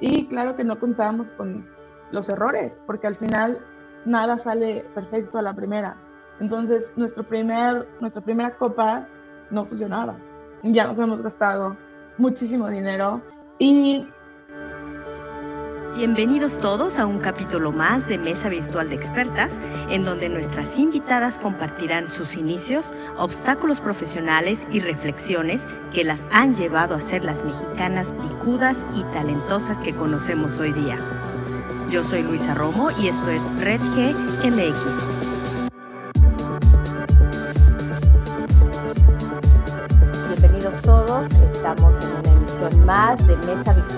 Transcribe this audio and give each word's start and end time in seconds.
Y 0.00 0.26
claro 0.26 0.56
que 0.56 0.64
no 0.64 0.78
contábamos 0.78 1.32
con 1.32 1.66
los 2.10 2.28
errores, 2.28 2.80
porque 2.86 3.06
al 3.06 3.16
final 3.16 3.60
nada 4.04 4.38
sale 4.38 4.84
perfecto 4.94 5.38
a 5.38 5.42
la 5.42 5.54
primera. 5.54 5.96
Entonces, 6.40 6.90
nuestro 6.96 7.22
primer, 7.22 7.86
nuestra 8.00 8.22
primera 8.22 8.56
copa 8.56 9.06
no 9.50 9.64
funcionaba. 9.66 10.16
Ya 10.62 10.86
nos 10.86 10.98
hemos 10.98 11.22
gastado 11.22 11.76
muchísimo 12.18 12.68
dinero 12.68 13.20
y 13.58 14.06
Bienvenidos 15.96 16.56
todos 16.58 16.98
a 16.98 17.06
un 17.06 17.18
capítulo 17.18 17.72
más 17.72 18.06
de 18.06 18.16
Mesa 18.16 18.48
Virtual 18.48 18.88
de 18.88 18.94
Expertas, 18.94 19.58
en 19.90 20.04
donde 20.04 20.28
nuestras 20.28 20.78
invitadas 20.78 21.38
compartirán 21.38 22.08
sus 22.08 22.36
inicios, 22.36 22.92
obstáculos 23.16 23.80
profesionales 23.80 24.66
y 24.70 24.80
reflexiones 24.80 25.66
que 25.92 26.04
las 26.04 26.26
han 26.30 26.54
llevado 26.54 26.94
a 26.94 27.00
ser 27.00 27.24
las 27.24 27.44
mexicanas 27.44 28.14
picudas 28.14 28.76
y 28.94 29.02
talentosas 29.12 29.80
que 29.80 29.94
conocemos 29.94 30.58
hoy 30.60 30.72
día. 30.72 30.96
Yo 31.90 32.04
soy 32.04 32.22
Luisa 32.22 32.54
Romo 32.54 32.90
y 33.02 33.08
esto 33.08 33.30
es 33.30 33.64
Red 33.64 33.80
G 33.80 34.14
MX. 34.46 35.29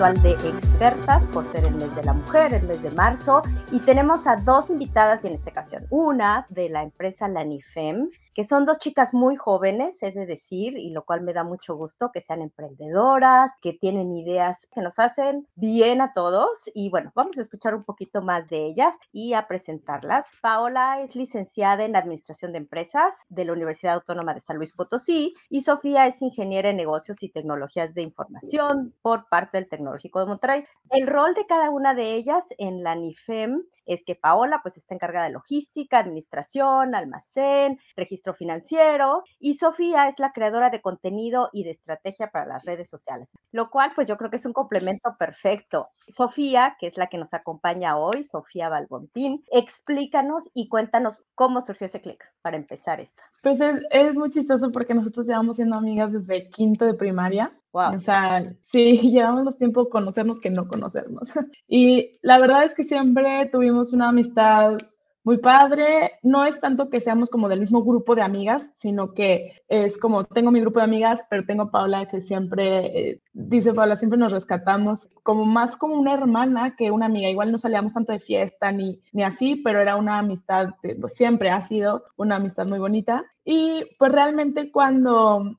De 0.03 0.31
Expertas 0.31 1.25
por 1.27 1.49
ser 1.53 1.63
el 1.63 1.75
mes 1.75 1.95
de 1.95 2.03
la 2.03 2.11
mujer, 2.11 2.53
el 2.53 2.67
mes 2.67 2.83
de 2.83 2.91
marzo, 2.91 3.41
y 3.71 3.79
tenemos 3.79 4.27
a 4.27 4.35
dos 4.35 4.69
invitadas 4.69 5.23
en 5.23 5.31
esta 5.31 5.51
ocasión. 5.51 5.87
Una 5.89 6.45
de 6.49 6.67
la 6.67 6.83
empresa 6.83 7.29
Lanifem, 7.29 8.09
que 8.33 8.43
son 8.43 8.65
dos 8.65 8.77
chicas 8.77 9.13
muy 9.13 9.35
jóvenes, 9.35 10.01
es 10.01 10.15
de 10.15 10.25
decir, 10.25 10.77
y 10.77 10.89
lo 10.89 11.05
cual 11.05 11.21
me 11.21 11.33
da 11.33 11.43
mucho 11.43 11.75
gusto, 11.75 12.11
que 12.11 12.21
sean 12.21 12.41
emprendedoras, 12.41 13.51
que 13.61 13.73
tienen 13.73 14.15
ideas 14.15 14.67
que 14.73 14.81
nos 14.81 14.99
hacen 14.99 15.47
bien 15.55 16.01
a 16.01 16.13
todos. 16.13 16.69
Y 16.73 16.89
bueno, 16.89 17.11
vamos 17.15 17.37
a 17.37 17.41
escuchar 17.41 17.75
un 17.75 17.83
poquito 17.83 18.21
más 18.21 18.49
de 18.49 18.65
ellas 18.65 18.95
y 19.11 19.33
a 19.33 19.47
presentarlas. 19.47 20.25
Paola 20.41 21.01
es 21.01 21.15
licenciada 21.15 21.83
en 21.83 21.95
Administración 21.95 22.51
de 22.51 22.59
Empresas 22.59 23.13
de 23.29 23.45
la 23.45 23.53
Universidad 23.53 23.95
Autónoma 23.95 24.33
de 24.33 24.41
San 24.41 24.57
Luis 24.57 24.73
Potosí 24.73 25.33
y 25.49 25.61
Sofía 25.61 26.07
es 26.07 26.21
ingeniera 26.21 26.69
en 26.69 26.77
negocios 26.77 27.21
y 27.23 27.29
tecnologías 27.29 27.93
de 27.93 28.01
información 28.01 28.93
por 29.01 29.27
parte 29.29 29.57
del 29.57 29.69
Tecnológico 29.69 30.19
de 30.19 30.25
Monterrey. 30.25 30.63
El 30.89 31.07
rol 31.07 31.33
de 31.33 31.45
cada 31.45 31.69
una 31.69 31.93
de 31.93 32.13
ellas 32.13 32.45
en 32.57 32.83
la 32.83 32.95
NIFEM 32.95 33.63
es 33.85 34.03
que 34.03 34.15
Paola 34.15 34.59
pues 34.61 34.77
está 34.77 34.95
encargada 34.95 35.25
de 35.25 35.33
logística, 35.33 35.99
administración, 35.99 36.95
almacén, 36.95 37.79
registro 37.95 38.22
financiero 38.31 39.23
y 39.39 39.55
Sofía 39.55 40.07
es 40.07 40.19
la 40.19 40.31
creadora 40.31 40.69
de 40.69 40.81
contenido 40.81 41.49
y 41.51 41.63
de 41.63 41.71
estrategia 41.71 42.31
para 42.31 42.45
las 42.45 42.63
redes 42.63 42.89
sociales, 42.89 43.37
lo 43.51 43.69
cual 43.69 43.91
pues 43.95 44.07
yo 44.07 44.17
creo 44.17 44.29
que 44.29 44.37
es 44.37 44.45
un 44.45 44.53
complemento 44.53 45.15
perfecto. 45.19 45.89
Sofía, 46.07 46.77
que 46.79 46.87
es 46.87 46.97
la 46.97 47.07
que 47.07 47.17
nos 47.17 47.33
acompaña 47.33 47.97
hoy, 47.97 48.23
Sofía 48.23 48.69
Balbontín, 48.69 49.43
explícanos 49.51 50.49
y 50.53 50.69
cuéntanos 50.69 51.23
cómo 51.35 51.61
surgió 51.61 51.87
ese 51.87 52.01
clic 52.01 52.23
para 52.41 52.55
empezar 52.55 52.99
esto. 52.99 53.23
Pues 53.41 53.59
es, 53.59 53.81
es 53.89 54.15
muy 54.15 54.29
chistoso 54.29 54.71
porque 54.71 54.93
nosotros 54.93 55.25
llevamos 55.25 55.57
siendo 55.57 55.75
amigas 55.75 56.11
desde 56.13 56.49
quinto 56.49 56.85
de 56.85 56.93
primaria 56.93 57.51
Wow. 57.73 57.95
O 57.95 57.99
sea, 57.99 58.43
sí, 58.71 58.99
llevamos 59.11 59.43
más 59.43 59.57
tiempo 59.57 59.89
conocernos 59.89 60.39
que 60.39 60.49
no 60.49 60.67
conocernos. 60.67 61.29
Y 61.67 62.19
la 62.21 62.37
verdad 62.37 62.63
es 62.65 62.75
que 62.75 62.83
siempre 62.83 63.49
tuvimos 63.51 63.93
una 63.93 64.09
amistad 64.09 64.77
muy 65.23 65.37
padre. 65.37 66.13
No 66.21 66.45
es 66.45 66.59
tanto 66.59 66.89
que 66.89 66.99
seamos 66.99 67.29
como 67.29 67.49
del 67.49 67.61
mismo 67.61 67.83
grupo 67.83 68.15
de 68.15 68.21
amigas, 68.21 68.71
sino 68.77 69.13
que 69.13 69.63
es 69.67 69.97
como 69.97 70.25
tengo 70.25 70.51
mi 70.51 70.61
grupo 70.61 70.79
de 70.79 70.85
amigas, 70.85 71.25
pero 71.29 71.45
tengo 71.45 71.71
Paula 71.71 72.07
que 72.07 72.21
siempre, 72.21 73.09
eh, 73.09 73.21
dice 73.33 73.73
Paula, 73.73 73.95
siempre 73.95 74.19
nos 74.19 74.31
rescatamos 74.31 75.09
como 75.23 75.45
más 75.45 75.77
como 75.77 75.95
una 75.95 76.13
hermana 76.13 76.75
que 76.75 76.91
una 76.91 77.05
amiga. 77.05 77.29
Igual 77.29 77.51
no 77.51 77.57
salíamos 77.57 77.93
tanto 77.93 78.11
de 78.11 78.19
fiesta 78.19 78.71
ni, 78.71 79.01
ni 79.11 79.23
así, 79.23 79.55
pero 79.55 79.79
era 79.79 79.95
una 79.95 80.19
amistad, 80.19 80.75
pues, 80.81 81.13
siempre 81.13 81.49
ha 81.49 81.61
sido 81.61 82.03
una 82.17 82.35
amistad 82.35 82.65
muy 82.65 82.79
bonita. 82.79 83.23
Y 83.45 83.85
pues 83.97 84.11
realmente 84.11 84.71
cuando 84.71 85.57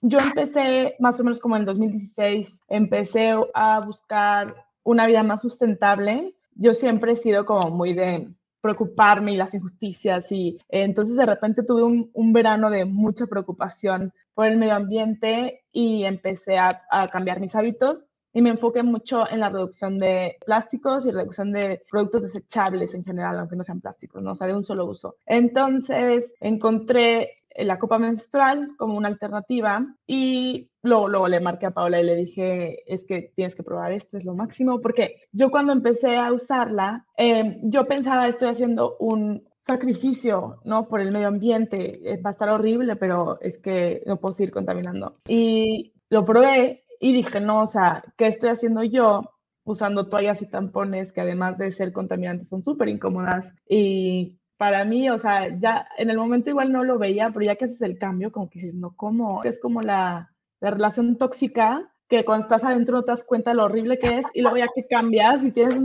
yo 0.00 0.18
empecé 0.18 0.96
más 0.98 1.18
o 1.18 1.24
menos 1.24 1.40
como 1.40 1.56
en 1.56 1.60
el 1.60 1.66
2016, 1.66 2.60
empecé 2.68 3.34
a 3.54 3.80
buscar 3.80 4.66
una 4.82 5.06
vida 5.06 5.22
más 5.22 5.40
sustentable. 5.40 6.34
Yo 6.54 6.74
siempre 6.74 7.12
he 7.12 7.16
sido 7.16 7.44
como 7.46 7.70
muy 7.70 7.94
de 7.94 8.28
preocuparme 8.64 9.34
y 9.34 9.36
las 9.36 9.52
injusticias 9.52 10.32
y 10.32 10.58
entonces 10.70 11.16
de 11.16 11.26
repente 11.26 11.64
tuve 11.64 11.82
un, 11.82 12.32
verano 12.32 12.70
de 12.70 12.86
mucha 12.86 13.26
preocupación 13.26 14.14
por 14.32 14.46
el 14.46 14.56
medio 14.56 14.74
ambiente 14.74 15.66
y 15.70 16.04
empecé 16.04 16.56
a, 16.56 16.80
cambiar 17.12 17.40
mis 17.40 17.54
hábitos 17.54 18.06
y 18.32 18.40
me 18.40 18.48
enfoqué 18.48 18.82
mucho 18.82 19.30
en 19.30 19.40
la 19.40 19.50
reducción 19.50 19.98
de 19.98 20.38
plásticos 20.46 21.04
y 21.04 21.10
reducción 21.10 21.52
de 21.52 21.82
productos 21.90 22.22
desechables 22.22 22.94
en 22.94 23.04
general, 23.04 23.38
aunque 23.38 23.54
no 23.54 23.64
sean 23.64 23.82
plásticos, 23.82 24.22
¿no? 24.22 24.32
o 24.32 24.34
sea, 24.34 24.46
de 24.46 24.56
un 24.56 24.64
solo 24.64 24.86
uso. 24.86 25.16
Entonces 25.26 26.32
encontré 26.40 27.43
la 27.56 27.78
copa 27.78 27.98
menstrual 27.98 28.74
como 28.76 28.96
una 28.96 29.08
alternativa 29.08 29.86
y 30.06 30.70
luego, 30.82 31.08
luego 31.08 31.28
le 31.28 31.40
marqué 31.40 31.66
a 31.66 31.70
Paola 31.70 32.00
y 32.00 32.04
le 32.04 32.16
dije, 32.16 32.82
es 32.92 33.04
que 33.04 33.32
tienes 33.34 33.54
que 33.54 33.62
probar 33.62 33.92
esto, 33.92 34.16
es 34.16 34.24
lo 34.24 34.34
máximo, 34.34 34.80
porque 34.80 35.22
yo 35.32 35.50
cuando 35.50 35.72
empecé 35.72 36.16
a 36.16 36.32
usarla, 36.32 37.06
eh, 37.16 37.58
yo 37.62 37.86
pensaba, 37.86 38.28
estoy 38.28 38.48
haciendo 38.48 38.96
un 38.98 39.48
sacrificio, 39.60 40.60
¿no? 40.64 40.88
Por 40.88 41.00
el 41.00 41.12
medio 41.12 41.28
ambiente, 41.28 42.12
eh, 42.12 42.20
va 42.20 42.30
a 42.30 42.32
estar 42.32 42.50
horrible, 42.50 42.96
pero 42.96 43.40
es 43.40 43.58
que 43.58 44.02
no 44.06 44.18
puedo 44.18 44.34
seguir 44.34 44.52
contaminando. 44.52 45.16
Y 45.26 45.94
lo 46.10 46.24
probé 46.24 46.84
y 47.00 47.12
dije, 47.12 47.40
no, 47.40 47.62
o 47.62 47.66
sea, 47.66 48.04
¿qué 48.16 48.26
estoy 48.26 48.50
haciendo 48.50 48.82
yo? 48.82 49.22
usando 49.64 50.08
toallas 50.08 50.42
y 50.42 50.46
tampones 50.46 51.12
que 51.12 51.22
además 51.22 51.58
de 51.58 51.72
ser 51.72 51.92
contaminantes 51.92 52.48
son 52.48 52.62
súper 52.62 52.88
incómodas 52.88 53.54
y 53.68 54.38
para 54.64 54.86
mí, 54.86 55.10
o 55.10 55.18
sea, 55.18 55.48
ya 55.58 55.86
en 55.98 56.08
el 56.08 56.16
momento 56.16 56.48
igual 56.48 56.72
no 56.72 56.84
lo 56.84 56.98
veía, 56.98 57.28
pero 57.28 57.44
ya 57.44 57.56
que 57.56 57.66
haces 57.66 57.82
el 57.82 57.98
cambio, 57.98 58.32
como 58.32 58.48
que 58.48 58.60
dices, 58.60 58.74
no, 58.74 58.96
¿cómo? 58.96 59.44
Es 59.44 59.60
como 59.60 59.82
la, 59.82 60.32
la 60.58 60.70
relación 60.70 61.18
tóxica 61.18 61.92
que 62.08 62.24
cuando 62.24 62.44
estás 62.44 62.64
adentro 62.64 62.96
no 62.96 63.04
te 63.04 63.12
das 63.12 63.24
cuenta 63.24 63.52
lo 63.52 63.64
horrible 63.64 63.98
que 63.98 64.20
es 64.20 64.26
y 64.32 64.40
luego 64.40 64.56
ya 64.56 64.66
que 64.74 64.86
cambias 64.86 65.44
y 65.44 65.52
tienes 65.52 65.76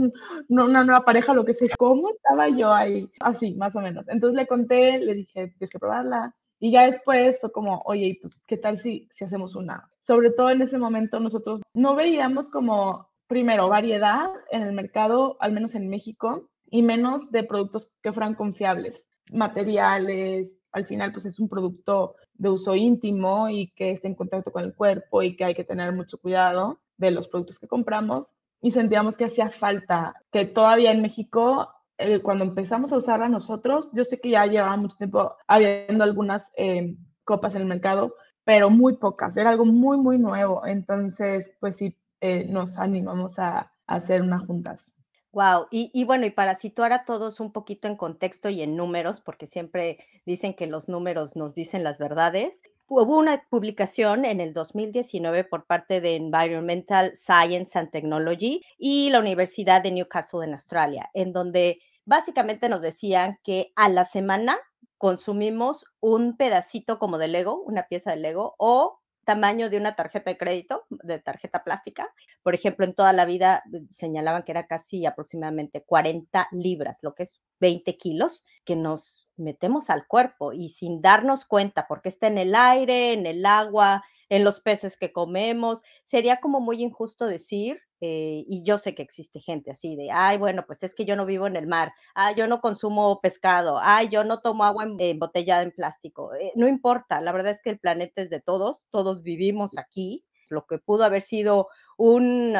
una 0.48 0.82
nueva 0.82 1.04
pareja, 1.04 1.34
lo 1.34 1.44
que 1.44 1.52
sea, 1.52 1.68
¿cómo 1.76 2.08
estaba 2.08 2.48
yo 2.48 2.72
ahí? 2.72 3.06
Así, 3.20 3.52
más 3.52 3.76
o 3.76 3.82
menos. 3.82 4.08
Entonces 4.08 4.34
le 4.34 4.46
conté, 4.46 4.98
le 4.98 5.12
dije, 5.12 5.48
tienes 5.58 5.70
que 5.70 5.78
probarla. 5.78 6.34
Y 6.58 6.72
ya 6.72 6.86
después 6.86 7.38
fue 7.38 7.52
como, 7.52 7.82
oye, 7.84 8.18
pues, 8.22 8.40
¿qué 8.46 8.56
tal 8.56 8.78
si, 8.78 9.08
si 9.10 9.26
hacemos 9.26 9.56
una? 9.56 9.90
Sobre 10.00 10.30
todo 10.30 10.48
en 10.48 10.62
ese 10.62 10.78
momento 10.78 11.20
nosotros 11.20 11.60
no 11.74 11.94
veíamos 11.96 12.48
como, 12.48 13.10
primero, 13.26 13.68
variedad 13.68 14.30
en 14.50 14.62
el 14.62 14.72
mercado, 14.72 15.36
al 15.38 15.52
menos 15.52 15.74
en 15.74 15.90
México, 15.90 16.49
y 16.70 16.82
menos 16.82 17.30
de 17.30 17.42
productos 17.42 17.92
que 18.02 18.12
fueran 18.12 18.34
confiables, 18.34 19.04
materiales, 19.32 20.56
al 20.72 20.86
final 20.86 21.12
pues 21.12 21.26
es 21.26 21.38
un 21.38 21.48
producto 21.48 22.14
de 22.34 22.48
uso 22.48 22.74
íntimo 22.74 23.48
y 23.50 23.72
que 23.72 23.90
está 23.90 24.08
en 24.08 24.14
contacto 24.14 24.52
con 24.52 24.64
el 24.64 24.74
cuerpo 24.74 25.22
y 25.22 25.36
que 25.36 25.44
hay 25.44 25.54
que 25.54 25.64
tener 25.64 25.92
mucho 25.92 26.18
cuidado 26.18 26.80
de 26.96 27.10
los 27.10 27.28
productos 27.28 27.58
que 27.58 27.68
compramos 27.68 28.36
y 28.60 28.70
sentíamos 28.70 29.16
que 29.16 29.24
hacía 29.24 29.50
falta, 29.50 30.14
que 30.30 30.44
todavía 30.44 30.92
en 30.92 31.02
México, 31.02 31.68
eh, 31.98 32.20
cuando 32.20 32.44
empezamos 32.44 32.92
a 32.92 32.98
usarla 32.98 33.28
nosotros, 33.28 33.90
yo 33.92 34.04
sé 34.04 34.20
que 34.20 34.30
ya 34.30 34.46
llevaba 34.46 34.76
mucho 34.76 34.96
tiempo 34.96 35.34
habiendo 35.46 36.04
algunas 36.04 36.52
eh, 36.56 36.96
copas 37.24 37.54
en 37.54 37.62
el 37.62 37.68
mercado, 37.68 38.14
pero 38.44 38.70
muy 38.70 38.96
pocas, 38.96 39.36
era 39.36 39.50
algo 39.50 39.64
muy, 39.64 39.98
muy 39.98 40.18
nuevo, 40.18 40.66
entonces 40.66 41.52
pues 41.60 41.76
sí, 41.76 41.96
eh, 42.20 42.46
nos 42.48 42.78
animamos 42.78 43.38
a, 43.38 43.72
a 43.86 43.94
hacer 43.94 44.22
unas 44.22 44.46
juntas. 44.46 44.94
Wow, 45.32 45.68
y, 45.70 45.90
y, 45.94 46.04
bueno, 46.04 46.26
y 46.26 46.30
para 46.30 46.56
situar 46.56 46.92
a 46.92 47.04
todos 47.04 47.38
un 47.38 47.52
poquito 47.52 47.86
en 47.86 47.96
contexto 47.96 48.48
y 48.48 48.62
en 48.62 48.76
números, 48.76 49.20
porque 49.20 49.46
siempre 49.46 49.98
dicen 50.26 50.54
que 50.54 50.66
los 50.66 50.88
números 50.88 51.36
nos 51.36 51.54
dicen 51.54 51.84
las 51.84 51.98
verdades, 52.00 52.62
hubo 52.88 53.16
una 53.16 53.44
publicación 53.48 54.24
en 54.24 54.40
el 54.40 54.52
2019 54.52 55.44
por 55.44 55.66
parte 55.66 56.00
de 56.00 56.16
Environmental 56.16 57.12
Science 57.14 57.78
and 57.78 57.92
Technology 57.92 58.62
y 58.76 59.10
la 59.10 59.20
Universidad 59.20 59.80
de 59.82 59.92
Newcastle 59.92 60.44
en 60.44 60.54
Australia, 60.54 61.10
en 61.14 61.32
donde 61.32 61.78
básicamente 62.04 62.68
nos 62.68 62.82
decían 62.82 63.38
que 63.44 63.72
a 63.76 63.88
la 63.88 64.04
semana 64.06 64.58
consumimos 64.98 65.84
un 66.00 66.36
pedacito 66.36 66.98
como 66.98 67.18
de 67.18 67.28
Lego, 67.28 67.62
una 67.62 67.84
pieza 67.86 68.10
de 68.10 68.16
Lego, 68.16 68.56
o 68.58 68.99
tamaño 69.24 69.70
de 69.70 69.76
una 69.76 69.96
tarjeta 69.96 70.30
de 70.30 70.38
crédito, 70.38 70.86
de 70.90 71.18
tarjeta 71.18 71.64
plástica. 71.64 72.12
Por 72.42 72.54
ejemplo, 72.54 72.84
en 72.84 72.94
toda 72.94 73.12
la 73.12 73.24
vida 73.24 73.62
eh, 73.72 73.82
señalaban 73.90 74.42
que 74.42 74.52
era 74.52 74.66
casi 74.66 75.06
aproximadamente 75.06 75.82
40 75.82 76.48
libras, 76.52 76.98
lo 77.02 77.14
que 77.14 77.24
es 77.24 77.42
20 77.60 77.96
kilos, 77.96 78.44
que 78.64 78.76
nos 78.76 79.28
metemos 79.36 79.90
al 79.90 80.06
cuerpo 80.06 80.52
y 80.52 80.70
sin 80.70 81.00
darnos 81.02 81.44
cuenta, 81.44 81.86
porque 81.88 82.08
está 82.08 82.26
en 82.26 82.38
el 82.38 82.54
aire, 82.54 83.12
en 83.12 83.26
el 83.26 83.44
agua, 83.46 84.04
en 84.28 84.44
los 84.44 84.60
peces 84.60 84.96
que 84.96 85.12
comemos. 85.12 85.82
Sería 86.04 86.40
como 86.40 86.60
muy 86.60 86.82
injusto 86.82 87.26
decir 87.26 87.80
eh, 88.00 88.44
y 88.48 88.62
yo 88.62 88.78
sé 88.78 88.94
que 88.94 89.02
existe 89.02 89.40
gente 89.40 89.70
así 89.70 89.96
de, 89.96 90.10
ay, 90.10 90.38
bueno, 90.38 90.64
pues 90.66 90.82
es 90.82 90.94
que 90.94 91.04
yo 91.04 91.16
no 91.16 91.26
vivo 91.26 91.46
en 91.46 91.56
el 91.56 91.66
mar, 91.66 91.92
ay, 92.14 92.34
yo 92.34 92.46
no 92.46 92.60
consumo 92.60 93.20
pescado, 93.20 93.78
ay, 93.82 94.08
yo 94.08 94.24
no 94.24 94.40
tomo 94.40 94.64
agua 94.64 94.86
embotellada 94.98 95.62
en 95.62 95.72
plástico. 95.72 96.34
Eh, 96.34 96.52
no 96.56 96.68
importa, 96.68 97.20
la 97.20 97.32
verdad 97.32 97.52
es 97.52 97.60
que 97.60 97.70
el 97.70 97.78
planeta 97.78 98.22
es 98.22 98.30
de 98.30 98.40
todos, 98.40 98.86
todos 98.90 99.22
vivimos 99.22 99.76
aquí. 99.76 100.24
Lo 100.48 100.66
que 100.66 100.78
pudo 100.78 101.04
haber 101.04 101.22
sido 101.22 101.68
un, 101.96 102.56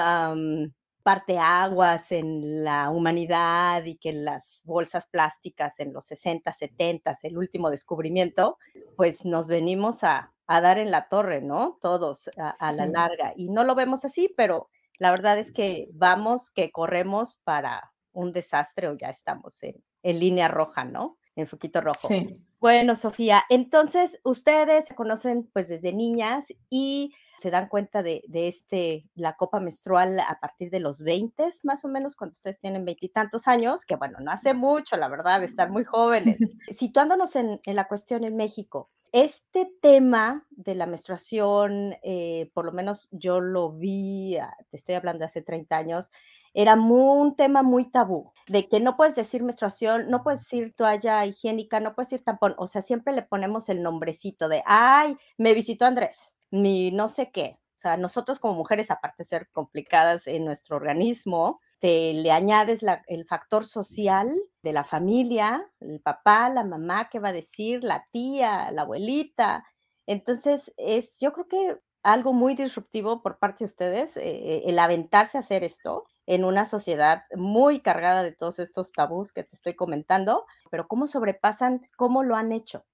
parteaguas 1.03 2.13
en 2.13 2.63
la 2.63 2.91
humanidad 2.91 3.85
y 3.85 3.97
que 3.97 4.13
las 4.13 4.63
bolsas 4.65 5.07
plásticas 5.07 5.81
en 5.81 5.93
los 5.93 6.05
60, 6.07 6.53
70, 6.53 7.19
el 7.23 7.39
último 7.39 7.71
descubrimiento, 7.71 8.59
pues 8.97 9.25
nos 9.25 9.47
venimos 9.47 10.05
a, 10.05 10.33
dar 10.47 10.79
en 10.79 10.91
la 10.91 11.09
torre, 11.09 11.41
¿no? 11.41 11.79
Todos 11.81 12.29
a, 12.37 12.73
la 12.73 12.87
larga. 12.87 13.33
Y 13.37 13.49
no 13.51 13.63
lo 13.63 13.77
vemos 13.77 14.05
así, 14.05 14.33
pero 14.37 14.69
la 15.01 15.11
verdad 15.11 15.39
es 15.39 15.51
que 15.51 15.89
vamos, 15.93 16.51
que 16.51 16.71
corremos 16.71 17.41
para 17.43 17.93
un 18.13 18.33
desastre 18.33 18.87
o 18.87 18.97
ya 18.97 19.09
estamos 19.09 19.61
en, 19.65 19.83
en 20.03 20.21
línea 20.21 20.47
roja, 20.47 20.85
¿no? 20.85 21.19
En 21.35 21.49
foquito 21.49 21.81
rojo. 21.81 22.07
Sí. 22.07 22.39
Bueno, 22.61 22.95
Sofía, 22.95 23.43
entonces 23.49 24.21
ustedes 24.23 24.85
se 24.85 24.95
conocen 24.95 25.49
pues 25.53 25.67
desde 25.69 25.95
niñas 25.95 26.49
y 26.69 27.15
se 27.39 27.51
dan 27.51 27.69
cuenta 27.69 28.03
de, 28.03 28.23
este, 28.31 29.09
la 29.15 29.35
copa 29.37 29.61
menstrual 29.61 30.21
a 30.21 30.39
partir 30.41 30.69
de 30.69 30.79
los 30.79 31.01
20, 31.01 31.49
más 31.63 31.87
o 31.87 31.89
menos, 31.89 32.15
cuando 32.15 32.35
ustedes 32.35 32.59
tienen 32.59 32.85
veintitantos 32.85 33.49
años, 33.49 33.87
que 33.87 33.97
bueno, 33.97 34.19
no 34.21 34.31
hace 34.31 34.53
mucho, 34.53 34.97
la 34.97 35.09
verdad, 35.09 35.43
estar 35.43 35.71
muy 35.71 35.85
jóvenes. 35.85 36.37
Situándonos 36.77 37.35
en, 37.37 37.59
la 37.65 37.89
cuestión 37.89 38.25
en 38.25 38.37
México, 38.37 38.91
este 39.13 39.71
tema 39.81 40.47
de 40.51 40.75
la 40.75 40.87
menstruación, 40.87 41.97
eh, 42.03 42.51
por 42.55 42.65
lo 42.65 42.73
menos 42.73 43.09
yo 43.11 43.41
lo 43.41 43.73
vi, 43.73 44.37
ah, 44.37 44.55
te 44.71 44.77
estoy 44.77 44.95
hablando 44.95 45.25
hace 45.25 45.43
30 45.43 45.77
años, 45.77 46.11
era 46.55 46.75
un 46.75 47.37
tema 47.37 47.63
muy 47.63 47.91
tabú, 47.91 48.33
de 48.49 48.69
que 48.69 48.81
no 48.81 48.97
puedes 48.97 49.15
decir 49.15 49.43
menstruación, 49.43 50.09
no 50.09 50.23
puedes 50.23 50.41
decir 50.41 50.75
toalla 50.75 51.25
higiénica, 51.27 51.81
no 51.81 51.95
puedes 51.95 52.11
decir 52.11 52.25
tampón, 52.25 52.55
o 52.59 52.67
sea, 52.67 52.83
siempre 52.83 53.15
le 53.15 53.23
ponemos 53.23 53.69
el 53.69 53.83
nombrecito 53.83 54.49
de, 54.49 54.63
ay, 54.67 55.17
me 55.39 55.55
visitó 55.55 55.87
Andrés, 55.87 56.37
ni 56.51 56.91
no 56.91 57.09
sé 57.09 57.31
qué. 57.31 57.59
O 57.77 57.79
sea, 57.81 57.97
nosotros 57.97 58.39
como 58.39 58.55
mujeres, 58.55 58.91
aparte 58.91 59.23
de 59.23 59.29
ser 59.29 59.49
complicadas 59.53 60.27
en 60.27 60.45
nuestro 60.45 60.77
organismo, 60.77 61.61
te 61.81 62.13
le 62.13 62.31
añades 62.31 62.83
el 63.07 63.25
factor 63.25 63.65
social 63.65 64.31
de 64.63 64.73
la 64.73 64.85
familia, 64.85 65.67
el 65.81 66.01
papá, 66.01 66.49
la 66.51 66.63
mamá, 66.63 67.09
qué 67.11 67.19
va 67.19 67.31
a 67.31 67.33
decir, 67.33 67.83
la 67.83 68.07
tía, 68.13 68.71
la 68.71 68.83
abuelita. 68.83 69.65
Entonces, 70.07 70.73
es, 70.77 71.19
yo 71.21 71.33
creo 71.33 71.49
que 71.49 71.79
algo 72.03 72.33
muy 72.33 72.55
disruptivo 72.55 73.23
por 73.23 73.39
parte 73.39 73.65
de 73.65 73.69
ustedes, 73.69 74.17
eh, 74.17 74.23
eh, 74.25 74.63
el 74.67 74.79
aventarse 74.79 75.39
a 75.39 75.41
hacer 75.41 75.65
esto 75.65 76.05
en 76.27 76.45
una 76.45 76.67
sociedad 76.67 77.25
muy 77.35 77.81
cargada 77.81 78.23
de 78.23 78.33
todos 78.33 78.59
estos 78.59 78.93
tabús 78.93 79.33
que 79.33 79.43
te 79.43 79.57
estoy 79.57 79.75
comentando, 79.75 80.45
pero 80.71 80.87
¿cómo 80.87 81.07
sobrepasan, 81.07 81.89
cómo 81.97 82.23
lo 82.23 82.37
han 82.37 82.53
hecho? 82.53 82.85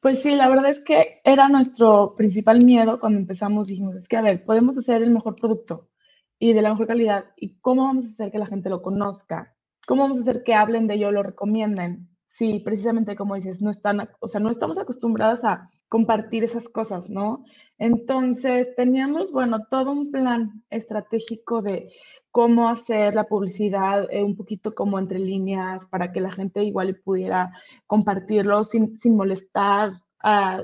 Pues 0.00 0.22
sí, 0.22 0.34
la 0.34 0.48
verdad 0.48 0.70
es 0.70 0.80
que 0.80 1.20
era 1.22 1.48
nuestro 1.48 2.16
principal 2.16 2.64
miedo 2.64 2.98
cuando 2.98 3.20
empezamos. 3.20 3.68
Dijimos, 3.68 3.94
es 3.94 4.08
que, 4.08 4.16
a 4.16 4.22
ver, 4.22 4.44
podemos 4.44 4.76
hacer 4.76 5.00
el 5.00 5.10
mejor 5.10 5.36
producto 5.36 5.91
y 6.42 6.54
de 6.54 6.62
la 6.62 6.70
mejor 6.70 6.88
calidad. 6.88 7.26
¿Y 7.36 7.60
cómo 7.60 7.84
vamos 7.84 8.04
a 8.04 8.08
hacer 8.08 8.32
que 8.32 8.38
la 8.38 8.46
gente 8.46 8.68
lo 8.68 8.82
conozca? 8.82 9.54
¿Cómo 9.86 10.02
vamos 10.02 10.18
a 10.18 10.22
hacer 10.22 10.42
que 10.42 10.54
hablen 10.54 10.88
de 10.88 10.94
ello, 10.94 11.12
lo 11.12 11.22
recomienden? 11.22 12.08
Sí, 12.30 12.58
precisamente 12.58 13.14
como 13.14 13.36
dices, 13.36 13.62
no 13.62 13.70
están, 13.70 14.08
o 14.18 14.26
sea, 14.26 14.40
no 14.40 14.50
estamos 14.50 14.76
acostumbradas 14.76 15.44
a 15.44 15.70
compartir 15.88 16.42
esas 16.42 16.68
cosas, 16.68 17.08
¿no? 17.08 17.44
Entonces, 17.78 18.74
teníamos, 18.74 19.30
bueno, 19.30 19.68
todo 19.70 19.92
un 19.92 20.10
plan 20.10 20.64
estratégico 20.68 21.62
de 21.62 21.92
cómo 22.32 22.68
hacer 22.68 23.14
la 23.14 23.28
publicidad 23.28 24.08
eh, 24.10 24.24
un 24.24 24.34
poquito 24.34 24.74
como 24.74 24.98
entre 24.98 25.20
líneas 25.20 25.86
para 25.86 26.10
que 26.10 26.20
la 26.20 26.32
gente 26.32 26.64
igual 26.64 27.00
pudiera 27.04 27.52
compartirlo 27.86 28.64
sin, 28.64 28.98
sin 28.98 29.14
molestar 29.14 29.92
a, 30.22 30.62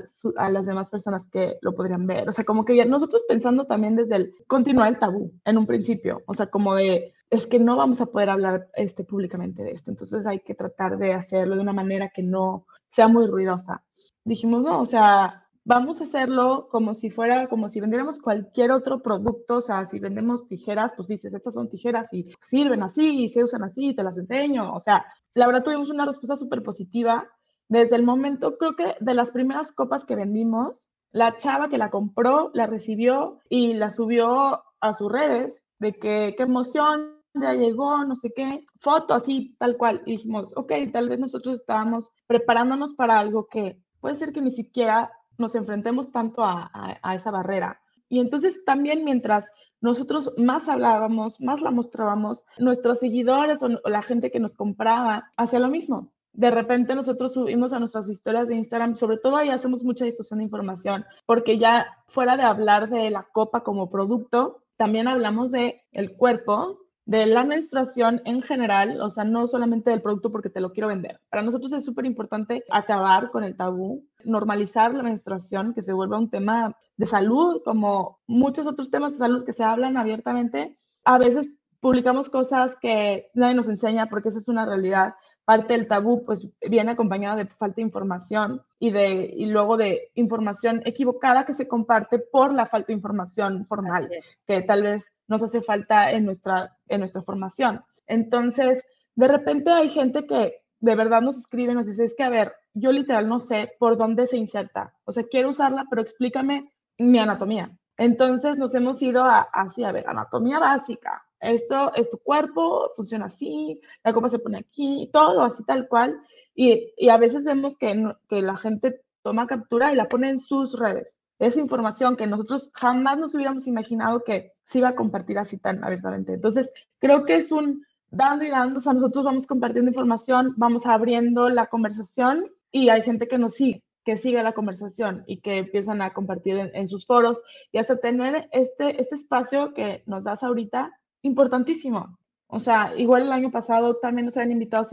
las 0.49 0.65
demás 0.65 0.89
personas 0.89 1.23
que 1.31 1.57
lo 1.61 1.75
podrían 1.75 2.07
ver. 2.07 2.29
O 2.29 2.31
sea, 2.31 2.45
como 2.45 2.65
que 2.65 2.83
nosotros 2.85 3.23
pensando 3.27 3.65
también 3.65 3.95
desde 3.95 4.15
el 4.15 4.35
continuar 4.47 4.89
el 4.89 4.99
tabú 4.99 5.33
en 5.45 5.57
un 5.57 5.67
principio, 5.67 6.21
o 6.25 6.33
sea, 6.33 6.47
como 6.47 6.75
de, 6.75 7.13
es 7.29 7.47
que 7.47 7.59
no 7.59 7.75
vamos 7.77 8.01
a 8.01 8.07
poder 8.07 8.29
hablar 8.29 8.69
este, 8.75 9.03
públicamente 9.03 9.63
de 9.63 9.71
esto, 9.71 9.91
entonces 9.91 10.25
hay 10.25 10.39
que 10.39 10.55
tratar 10.55 10.97
de 10.97 11.13
hacerlo 11.13 11.55
de 11.55 11.61
una 11.61 11.73
manera 11.73 12.09
que 12.09 12.23
no 12.23 12.65
sea 12.89 13.07
muy 13.07 13.27
ruidosa. 13.27 13.83
Dijimos, 14.23 14.63
no, 14.63 14.81
o 14.81 14.85
sea, 14.85 15.45
vamos 15.65 16.01
a 16.01 16.05
hacerlo 16.05 16.67
como 16.71 16.95
si 16.95 17.09
fuera, 17.09 17.47
como 17.47 17.69
si 17.69 17.81
vendiéramos 17.81 18.19
cualquier 18.19 18.71
otro 18.71 19.01
producto, 19.01 19.57
o 19.57 19.61
sea, 19.61 19.85
si 19.85 19.99
vendemos 19.99 20.47
tijeras, 20.47 20.93
pues 20.95 21.07
dices, 21.07 21.33
estas 21.33 21.53
son 21.53 21.69
tijeras 21.69 22.13
y 22.13 22.33
sirven 22.39 22.83
así, 22.83 23.23
y 23.23 23.29
se 23.29 23.43
usan 23.43 23.63
así, 23.63 23.93
te 23.93 24.03
las 24.03 24.17
enseño, 24.17 24.73
o 24.73 24.79
sea, 24.79 25.05
la 25.33 25.47
verdad 25.47 25.63
tuvimos 25.63 25.89
una 25.89 26.05
respuesta 26.05 26.35
súper 26.35 26.63
positiva. 26.63 27.27
Desde 27.69 27.95
el 27.95 28.03
momento, 28.03 28.57
creo 28.57 28.75
que 28.75 28.95
de 28.99 29.13
las 29.13 29.31
primeras 29.31 29.71
copas 29.71 30.03
que 30.03 30.15
vendimos, 30.15 30.89
la 31.11 31.37
chava 31.37 31.69
que 31.69 31.77
la 31.77 31.89
compró, 31.89 32.51
la 32.53 32.67
recibió 32.67 33.39
y 33.47 33.73
la 33.75 33.91
subió 33.91 34.63
a 34.81 34.93
sus 34.93 35.11
redes, 35.11 35.63
de 35.79 35.93
que 35.93 36.33
qué 36.35 36.43
emoción, 36.43 37.19
ya 37.33 37.53
llegó, 37.53 38.03
no 38.05 38.15
sé 38.15 38.33
qué, 38.35 38.65
foto 38.79 39.13
así, 39.13 39.55
tal 39.59 39.77
cual. 39.77 40.01
Y 40.05 40.13
dijimos, 40.13 40.51
ok, 40.55 40.73
tal 40.91 41.09
vez 41.09 41.19
nosotros 41.19 41.59
estábamos 41.59 42.11
preparándonos 42.27 42.93
para 42.93 43.19
algo 43.19 43.47
que 43.47 43.79
puede 43.99 44.15
ser 44.15 44.33
que 44.33 44.41
ni 44.41 44.51
siquiera 44.51 45.11
nos 45.37 45.55
enfrentemos 45.55 46.11
tanto 46.11 46.43
a, 46.43 46.99
esa 47.13 47.31
barrera. 47.31 47.81
Y 48.09 48.19
entonces 48.19 48.63
también 48.65 49.03
mientras 49.05 49.45
nosotros 49.81 50.33
más 50.37 50.67
hablábamos, 50.67 51.39
más 51.39 51.61
la 51.61 51.71
mostrábamos, 51.71 52.45
nuestros 52.57 52.99
seguidores 52.99 53.63
o, 53.63 53.69
la 53.85 54.01
gente 54.01 54.31
que 54.31 54.39
nos 54.39 54.55
compraba 54.55 55.31
hacía 55.37 55.59
lo 55.59 55.69
mismo. 55.69 56.11
De 56.33 56.51
repente 56.51 56.95
nosotros 56.95 57.33
subimos 57.33 57.73
a 57.73 57.79
nuestras 57.79 58.09
historias 58.09 58.47
de 58.47 58.55
Instagram, 58.55 58.95
sobre 58.95 59.17
todo 59.17 59.37
ahí 59.37 59.49
hacemos 59.49 59.83
mucha 59.83 60.05
difusión 60.05 60.39
de 60.39 60.45
información, 60.45 61.05
porque 61.25 61.57
ya 61.57 61.87
fuera 62.07 62.37
de 62.37 62.43
hablar 62.43 62.89
de 62.89 63.09
la 63.09 63.27
copa 63.31 63.61
como 63.63 63.89
producto, 63.89 64.63
también 64.77 65.07
hablamos 65.07 65.51
de 65.51 65.81
el 65.91 66.15
cuerpo, 66.15 66.79
de 67.09 67.25
la 67.25 67.43
menstruación 67.43 68.21
en 68.25 68.43
general, 68.43 69.01
o 69.01 69.09
sea, 69.09 69.23
no 69.23 69.47
solamente 69.47 69.89
del 69.89 70.03
producto 70.03 70.31
porque 70.31 70.51
te 70.51 70.61
lo 70.61 70.71
quiero 70.71 70.89
vender. 70.89 71.19
Para 71.31 71.41
nosotros 71.41 71.73
es 71.73 71.83
súper 71.83 72.05
importante 72.05 72.63
acabar 72.69 73.31
con 73.31 73.43
el 73.43 73.57
tabú, 73.57 74.05
normalizar 74.23 74.93
la 74.93 75.01
menstruación, 75.01 75.73
que 75.73 75.81
se 75.81 75.91
vuelva 75.91 76.19
un 76.19 76.29
tema 76.29 76.77
de 76.97 77.07
salud, 77.07 77.63
como 77.65 78.19
muchos 78.27 78.67
otros 78.67 78.91
temas 78.91 79.13
de 79.13 79.17
salud 79.17 79.43
que 79.43 79.53
se 79.53 79.63
hablan 79.63 79.97
abiertamente. 79.97 80.77
A 81.03 81.17
veces 81.17 81.49
publicamos 81.79 82.29
cosas 82.29 82.75
que 82.79 83.31
nadie 83.33 83.55
nos 83.55 83.69
enseña 83.69 84.07
porque 84.07 84.29
eso 84.29 84.37
es 84.37 84.47
una 84.47 84.67
realidad. 84.67 85.15
Parte 85.49 85.73
del 85.73 85.87
tabú 85.87 86.23
pues 86.25 86.47
viene 86.61 86.91
acompañado 86.91 87.37
de 87.37 87.47
falta 87.47 87.77
de 87.77 87.81
información 87.81 88.61
y, 88.77 88.91
de, 88.91 89.33
y 89.35 89.47
luego 89.47 89.77
de 89.77 90.11
información 90.13 90.83
equivocada 90.85 91.43
que 91.43 91.55
se 91.55 91.67
comparte 91.67 92.19
por 92.19 92.53
la 92.53 92.67
falta 92.67 92.89
de 92.89 92.93
información 92.93 93.65
formal, 93.65 94.07
que 94.45 94.61
tal 94.61 94.83
vez 94.83 95.11
nos 95.27 95.41
hace 95.41 95.63
falta 95.63 96.11
en 96.11 96.25
nuestra, 96.25 96.77
en 96.87 96.99
nuestra 96.99 97.23
formación. 97.23 97.83
Entonces, 98.05 98.85
de 99.15 99.27
repente 99.27 99.71
hay 99.71 99.89
gente 99.89 100.27
que 100.27 100.61
de 100.81 100.95
verdad 100.95 101.23
nos 101.23 101.39
escribe, 101.39 101.73
nos 101.73 101.87
dice, 101.87 102.03
es 102.03 102.13
que, 102.15 102.21
a 102.21 102.29
ver, 102.29 102.53
yo 102.75 102.91
literal 102.91 103.27
no 103.27 103.39
sé 103.39 103.71
por 103.79 103.97
dónde 103.97 104.27
se 104.27 104.37
inserta. 104.37 104.93
O 105.03 105.11
sea, 105.11 105.23
quiero 105.23 105.49
usarla, 105.49 105.87
pero 105.89 106.03
explícame 106.03 106.71
mi 106.99 107.17
anatomía. 107.17 107.75
Entonces 107.97 108.59
nos 108.59 108.75
hemos 108.75 109.01
ido 109.01 109.23
a, 109.23 109.47
así, 109.51 109.83
a 109.83 109.91
ver, 109.91 110.07
anatomía 110.07 110.59
básica. 110.59 111.25
Esto 111.39 111.93
es 111.95 112.09
tu 112.09 112.17
cuerpo, 112.17 112.91
funciona 112.95 113.25
así, 113.25 113.81
la 114.03 114.13
copa 114.13 114.29
se 114.29 114.39
pone 114.39 114.57
aquí, 114.57 115.09
todo 115.13 115.41
así 115.43 115.63
tal 115.65 115.87
cual. 115.87 116.19
Y, 116.53 116.93
y 116.97 117.09
a 117.09 117.17
veces 117.17 117.45
vemos 117.45 117.77
que, 117.77 118.13
que 118.27 118.41
la 118.41 118.57
gente 118.57 119.01
toma 119.21 119.47
captura 119.47 119.91
y 119.93 119.95
la 119.95 120.09
pone 120.09 120.29
en 120.29 120.39
sus 120.39 120.77
redes. 120.77 121.15
Esa 121.39 121.61
información 121.61 122.17
que 122.17 122.27
nosotros 122.27 122.69
jamás 122.73 123.17
nos 123.17 123.33
hubiéramos 123.33 123.67
imaginado 123.67 124.23
que 124.23 124.51
se 124.65 124.79
iba 124.79 124.89
a 124.89 124.95
compartir 124.95 125.39
así 125.39 125.57
tan 125.57 125.83
abiertamente. 125.83 126.33
Entonces, 126.33 126.71
creo 126.99 127.25
que 127.25 127.35
es 127.35 127.51
un 127.51 127.85
dando 128.11 128.43
y 128.43 128.49
dando, 128.49 128.79
o 128.79 128.81
sea, 128.81 128.93
nosotros 128.93 129.25
vamos 129.25 129.47
compartiendo 129.47 129.89
información, 129.89 130.53
vamos 130.57 130.85
abriendo 130.85 131.49
la 131.49 131.67
conversación 131.67 132.51
y 132.71 132.89
hay 132.89 133.01
gente 133.01 133.27
que 133.27 133.37
nos 133.37 133.53
sigue, 133.53 133.83
que 134.03 134.17
sigue 134.17 134.41
la 134.43 134.53
conversación 134.53 135.23
y 135.27 135.41
que 135.41 135.59
empiezan 135.59 136.01
a 136.01 136.13
compartir 136.13 136.71
en, 136.73 136.87
sus 136.87 137.05
foros 137.05 137.41
y 137.71 137.77
hasta 137.77 137.97
tener 137.97 138.49
este, 138.51 138.99
este 138.99 139.15
espacio 139.15 139.73
que 139.73 140.03
nos 140.05 140.25
das 140.25 140.43
ahorita, 140.43 140.98
importantísimo. 141.21 142.17
O 142.47 142.59
sea, 142.59 142.93
igual 142.97 143.23
el 143.23 143.31
año 143.31 143.51
pasado 143.51 143.97
también 143.97 144.25
nos 144.25 144.37
habían 144.37 144.53
invitado 144.53 144.87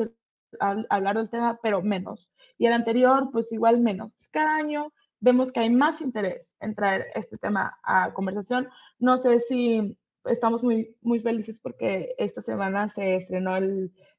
a, 0.61 0.71
a 0.71 0.85
hablar 0.88 1.16
del 1.16 1.30
tema, 1.30 1.59
pero 1.62 1.83
menos. 1.83 2.30
Y 2.59 2.66
el 2.66 2.73
anterior, 2.73 3.30
pues 3.33 3.52
igual 3.52 3.80
menos. 3.80 4.16
Cada 4.30 4.56
año 4.56 4.92
vemos 5.21 5.52
que 5.52 5.61
hay 5.61 5.71
más 5.71 6.00
interés 6.00 6.52
en 6.61 6.75
traer 6.75 7.06
este 7.14 7.38
tema 7.38 7.78
a 7.83 8.12
conversación. 8.12 8.68
No 8.99 9.16
sé 9.16 9.40
si 9.40 9.97
estamos 10.25 10.62
muy, 10.62 10.97
muy 11.02 11.21
felices 11.21 11.61
porque 11.61 12.14
esta 12.18 12.42
semana 12.42 12.88
se 12.88 13.16
estrenó 13.16 13.59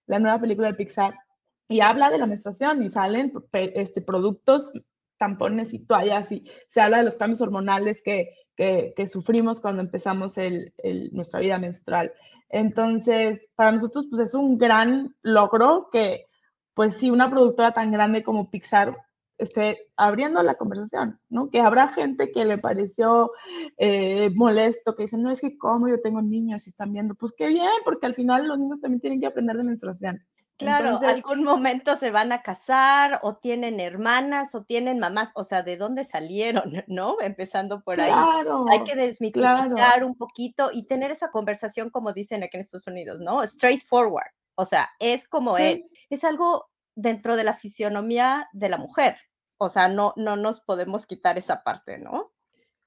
la 0.06 0.20
nueva 0.20 0.40
película 0.40 0.68
de 0.68 0.74
Pixar 0.74 1.16
y 1.68 1.82
habla 1.82 2.10
de 2.10 2.18
la 2.18 2.28
menstruación 2.28 2.84
y 2.84 2.90
salen 2.90 3.34
este, 3.52 4.02
productos, 4.02 4.72
tampones 5.18 5.74
y 5.74 5.80
toallas 5.80 6.32
y 6.32 6.46
se 6.68 6.82
habla 6.82 7.00
de 7.00 7.06
los 7.06 7.18
cambios 7.18 7.42
hormonales 7.42 8.02
que, 8.04 8.34
que, 8.58 9.08
sufrimos 9.08 9.62
cuando 9.62 9.82
empezamos 9.82 10.36
nuestra 11.12 11.40
vida 11.40 11.60
menstrual. 11.60 12.12
Entonces, 12.50 13.48
para 13.56 13.72
nosotros 13.72 14.08
pues 14.10 14.22
es 14.22 14.34
un 14.34 14.58
gran 14.58 15.16
logro 15.22 15.90
que 15.92 16.26
pues 16.74 16.96
si 16.96 17.10
una 17.10 17.30
productora 17.30 17.72
tan 17.72 17.92
grande 17.92 18.24
como 18.24 18.50
Pixar 18.50 18.98
esté 19.38 19.90
abriendo 19.96 20.42
la 20.42 20.56
conversación, 20.56 21.20
¿no? 21.30 21.50
Que 21.50 21.60
habrá 21.60 21.88
gente 21.90 22.32
que 22.32 22.46
le 22.46 22.58
pareció 22.58 23.32
eh, 23.78 24.32
molesto, 24.36 24.96
que 24.96 25.04
dice, 25.04 25.18
no 25.18 25.30
es 25.30 25.42
que 25.42 25.58
como 25.58 25.88
yo 25.88 26.02
tengo 26.02 26.22
niños 26.22 26.66
y 26.66 26.72
están 26.72 26.94
viendo, 26.94 27.14
pues 27.16 27.34
qué 27.38 27.48
bien, 27.48 27.70
porque 27.86 28.08
al 28.08 28.16
final 28.16 28.48
los 28.48 28.58
niños 28.58 28.82
también 28.82 29.02
tienen 29.02 29.20
que 29.20 29.28
aprender 29.28 29.58
de 29.58 29.64
menstruación. 29.64 30.24
Claro, 30.58 31.00
algún 31.06 31.44
momento 31.44 31.98
se 31.98 32.10
van 32.10 32.32
a 32.32 32.42
casar 32.42 33.20
o 33.22 33.36
tienen 33.36 33.80
hermanas 33.80 34.56
o 34.56 34.64
tienen 34.64 34.98
mamás, 34.98 35.30
o 35.36 35.44
sea, 35.44 35.62
¿de 35.62 35.78
dónde 35.78 36.04
salieron? 36.04 36.72
¿No? 36.88 37.18
Empezando 37.22 37.82
por 37.84 38.02
ahí. 38.02 38.12
Hay 38.72 38.84
que 38.84 38.96
desmitificar 38.96 40.04
un 40.04 40.16
poquito 40.16 40.70
y 40.74 40.88
tener 40.88 41.12
esa 41.12 41.30
conversación, 41.30 41.92
como 41.92 42.12
dicen 42.12 42.44
aquí 42.44 42.58
en 42.58 42.62
Estados 42.62 42.88
Unidos, 42.88 43.20
¿no? 43.20 43.46
Straightforward. 43.46 44.32
O 44.56 44.66
sea, 44.66 44.90
es 45.00 45.28
como 45.28 45.58
es. 45.60 45.86
Es 46.10 46.24
algo 46.24 46.66
dentro 46.96 47.36
de 47.36 47.44
la 47.44 47.54
fisionomía 47.54 48.50
de 48.52 48.70
la 48.70 48.80
mujer. 48.80 49.18
O 49.58 49.70
sea, 49.70 49.88
no, 49.88 50.14
no 50.16 50.36
nos 50.36 50.62
podemos 50.62 51.06
quitar 51.06 51.38
esa 51.38 51.64
parte, 51.64 52.00
¿no? 52.00 52.32